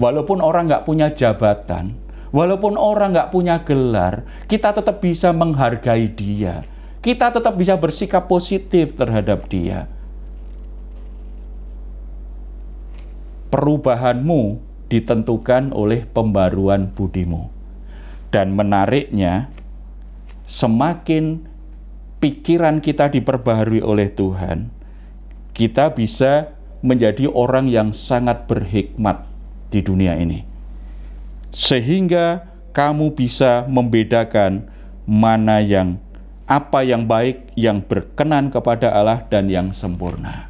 Walaupun 0.00 0.40
orang 0.40 0.72
nggak 0.72 0.88
punya 0.88 1.12
jabatan, 1.12 1.92
walaupun 2.32 2.80
orang 2.80 3.12
nggak 3.12 3.28
punya 3.28 3.60
gelar, 3.60 4.24
kita 4.48 4.72
tetap 4.72 5.04
bisa 5.04 5.28
menghargai 5.36 6.08
dia. 6.08 6.64
Kita 7.04 7.28
tetap 7.28 7.52
bisa 7.60 7.76
bersikap 7.76 8.24
positif 8.24 8.96
terhadap 8.96 9.44
dia. 9.52 9.90
Perubahanmu 13.48 14.60
ditentukan 14.88 15.72
oleh 15.72 16.04
pembaruan 16.08 16.92
budimu. 16.92 17.48
Dan 18.28 18.52
menariknya, 18.52 19.48
semakin 20.44 21.48
pikiran 22.20 22.84
kita 22.84 23.08
diperbaharui 23.08 23.80
oleh 23.80 24.12
Tuhan, 24.12 24.68
kita 25.56 25.96
bisa 25.96 26.52
menjadi 26.84 27.26
orang 27.32 27.66
yang 27.72 27.90
sangat 27.96 28.44
berhikmat 28.44 29.24
di 29.72 29.80
dunia 29.80 30.16
ini. 30.20 30.44
Sehingga 31.50 32.48
kamu 32.76 33.16
bisa 33.16 33.64
membedakan 33.66 34.68
mana 35.08 35.64
yang 35.64 35.96
apa 36.48 36.80
yang 36.80 37.04
baik, 37.04 37.52
yang 37.56 37.84
berkenan 37.84 38.48
kepada 38.48 38.92
Allah 38.92 39.24
dan 39.28 39.52
yang 39.52 39.72
sempurna. 39.72 40.47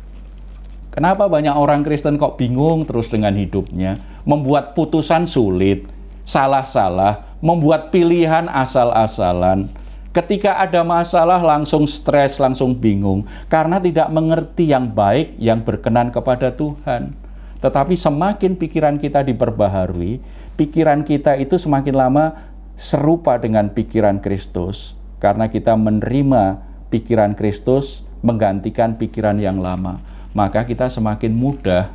Kenapa 0.98 1.30
banyak 1.30 1.54
orang 1.54 1.86
Kristen 1.86 2.18
kok 2.18 2.34
bingung 2.34 2.82
terus 2.82 3.06
dengan 3.06 3.30
hidupnya, 3.38 4.02
membuat 4.26 4.74
putusan 4.74 5.30
sulit, 5.30 5.86
salah-salah, 6.26 7.38
membuat 7.38 7.94
pilihan 7.94 8.50
asal-asalan, 8.50 9.70
Ketika 10.08 10.58
ada 10.58 10.82
masalah 10.82 11.38
langsung 11.38 11.86
stres, 11.86 12.42
langsung 12.42 12.74
bingung 12.74 13.22
karena 13.46 13.78
tidak 13.78 14.10
mengerti 14.10 14.74
yang 14.74 14.90
baik 14.90 15.38
yang 15.38 15.62
berkenan 15.62 16.10
kepada 16.10 16.50
Tuhan. 16.50 17.14
Tetapi 17.62 17.94
semakin 17.94 18.58
pikiran 18.58 18.98
kita 18.98 19.22
diperbaharui, 19.22 20.18
pikiran 20.58 21.06
kita 21.06 21.38
itu 21.38 21.54
semakin 21.60 21.94
lama 21.94 22.34
serupa 22.74 23.38
dengan 23.38 23.70
pikiran 23.70 24.18
Kristus 24.18 24.98
karena 25.22 25.46
kita 25.46 25.78
menerima 25.78 26.66
pikiran 26.90 27.38
Kristus 27.38 28.02
menggantikan 28.18 28.98
pikiran 28.98 29.38
yang 29.38 29.62
lama. 29.62 30.17
Maka 30.38 30.62
kita 30.62 30.86
semakin 30.86 31.34
mudah 31.34 31.90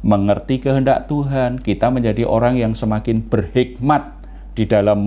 mengerti 0.00 0.64
kehendak 0.64 1.12
Tuhan, 1.12 1.60
kita 1.60 1.92
menjadi 1.92 2.24
orang 2.24 2.56
yang 2.56 2.72
semakin 2.72 3.20
berhikmat 3.20 4.16
di 4.56 4.64
dalam 4.64 5.04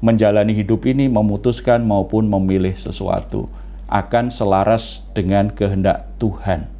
menjalani 0.00 0.56
hidup 0.56 0.88
ini 0.88 1.12
memutuskan 1.12 1.84
maupun 1.84 2.24
memilih 2.24 2.72
sesuatu 2.72 3.52
akan 3.92 4.32
selaras 4.32 5.04
dengan 5.12 5.52
kehendak 5.52 6.08
Tuhan. 6.16 6.72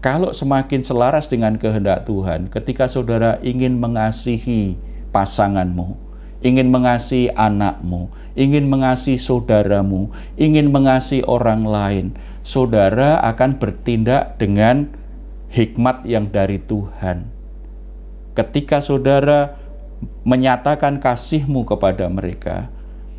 Kalau 0.00 0.32
semakin 0.32 0.80
selaras 0.80 1.28
dengan 1.28 1.60
kehendak 1.60 2.08
Tuhan, 2.08 2.48
ketika 2.48 2.88
saudara 2.88 3.36
ingin 3.44 3.76
mengasihi 3.76 4.80
pasanganmu, 5.12 6.07
ingin 6.38 6.70
mengasihi 6.70 7.34
anakmu, 7.34 8.10
ingin 8.38 8.70
mengasihi 8.70 9.18
saudaramu, 9.18 10.10
ingin 10.38 10.70
mengasihi 10.70 11.26
orang 11.26 11.66
lain, 11.66 12.06
saudara 12.46 13.18
akan 13.26 13.58
bertindak 13.58 14.38
dengan 14.38 14.90
hikmat 15.50 16.06
yang 16.06 16.30
dari 16.30 16.62
Tuhan. 16.62 17.26
Ketika 18.38 18.78
saudara 18.78 19.58
menyatakan 20.22 21.02
kasihmu 21.02 21.66
kepada 21.66 22.06
mereka, 22.06 22.70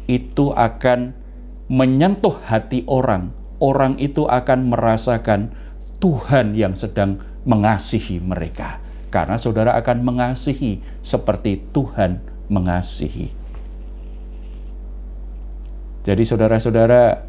itu 0.07 0.55
akan 0.55 1.11
menyentuh 1.67 2.39
hati 2.47 2.87
orang. 2.87 3.35
Orang 3.59 3.99
itu 3.99 4.23
akan 4.23 4.71
merasakan 4.71 5.51
Tuhan 5.99 6.55
yang 6.55 6.79
sedang 6.79 7.19
mengasihi 7.43 8.23
mereka, 8.23 8.79
karena 9.11 9.35
saudara 9.35 9.75
akan 9.75 10.07
mengasihi 10.07 10.79
seperti 11.03 11.59
Tuhan 11.75 12.23
mengasihi. 12.49 13.31
Jadi 16.03 16.23
saudara-saudara, 16.25 17.21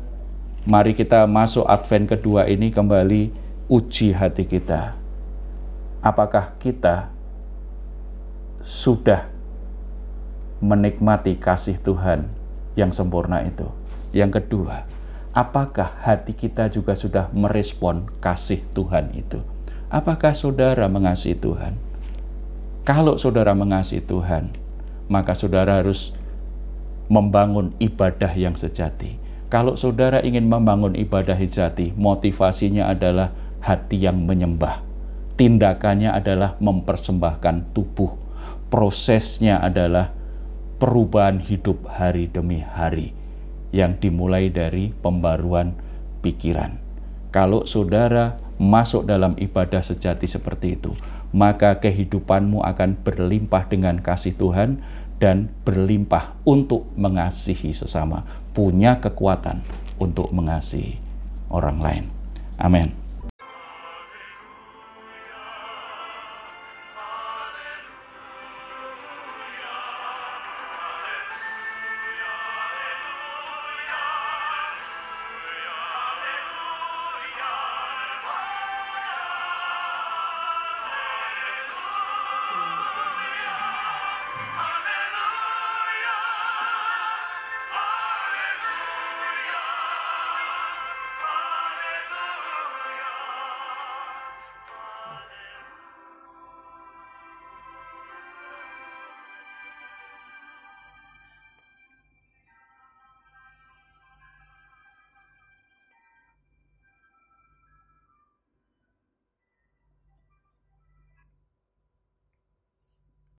mari 0.64 0.96
kita 0.96 1.28
masuk 1.28 1.68
Advent 1.68 2.08
kedua 2.16 2.48
ini 2.48 2.72
kembali 2.72 3.28
uji 3.68 4.16
hati 4.16 4.48
kita. 4.48 4.96
Apakah 6.00 6.56
kita 6.56 7.12
sudah 8.64 9.28
menikmati 10.64 11.36
kasih 11.36 11.76
Tuhan 11.80 12.24
yang 12.72 12.90
sempurna 12.96 13.44
itu? 13.44 13.68
Yang 14.16 14.40
kedua, 14.40 14.88
apakah 15.36 16.00
hati 16.00 16.32
kita 16.32 16.72
juga 16.72 16.96
sudah 16.96 17.28
merespon 17.36 18.08
kasih 18.24 18.64
Tuhan 18.72 19.12
itu? 19.12 19.44
Apakah 19.92 20.32
saudara 20.32 20.88
mengasihi 20.88 21.36
Tuhan? 21.36 21.76
Kalau 22.86 23.20
saudara 23.20 23.52
mengasihi 23.52 24.00
Tuhan, 24.00 24.54
maka 25.10 25.34
saudara 25.34 25.82
harus 25.82 26.14
membangun 27.10 27.74
ibadah 27.82 28.30
yang 28.38 28.54
sejati. 28.54 29.18
Kalau 29.50 29.74
saudara 29.74 30.22
ingin 30.22 30.46
membangun 30.46 30.94
ibadah 30.94 31.34
sejati, 31.34 31.90
motivasinya 31.98 32.86
adalah 32.86 33.34
hati 33.58 34.06
yang 34.06 34.22
menyembah. 34.22 34.86
Tindakannya 35.34 36.14
adalah 36.14 36.54
mempersembahkan 36.62 37.74
tubuh. 37.74 38.14
Prosesnya 38.70 39.58
adalah 39.58 40.14
perubahan 40.78 41.42
hidup 41.42 41.90
hari 41.90 42.30
demi 42.30 42.62
hari 42.62 43.10
yang 43.74 43.98
dimulai 43.98 44.46
dari 44.46 44.94
pembaruan 44.94 45.74
pikiran. 46.22 46.78
Kalau 47.34 47.66
saudara 47.66 48.38
masuk 48.62 49.06
dalam 49.06 49.34
ibadah 49.34 49.82
sejati 49.82 50.30
seperti 50.30 50.78
itu, 50.78 50.94
maka 51.30 51.78
kehidupanmu 51.78 52.62
akan 52.62 52.98
berlimpah 53.00 53.70
dengan 53.70 54.02
kasih 54.02 54.34
Tuhan 54.34 54.82
dan 55.20 55.52
berlimpah 55.62 56.34
untuk 56.48 56.88
mengasihi 56.96 57.76
sesama, 57.76 58.24
punya 58.56 58.98
kekuatan 58.98 59.60
untuk 60.00 60.32
mengasihi 60.32 60.96
orang 61.52 61.78
lain. 61.78 62.04
Amin. 62.56 63.09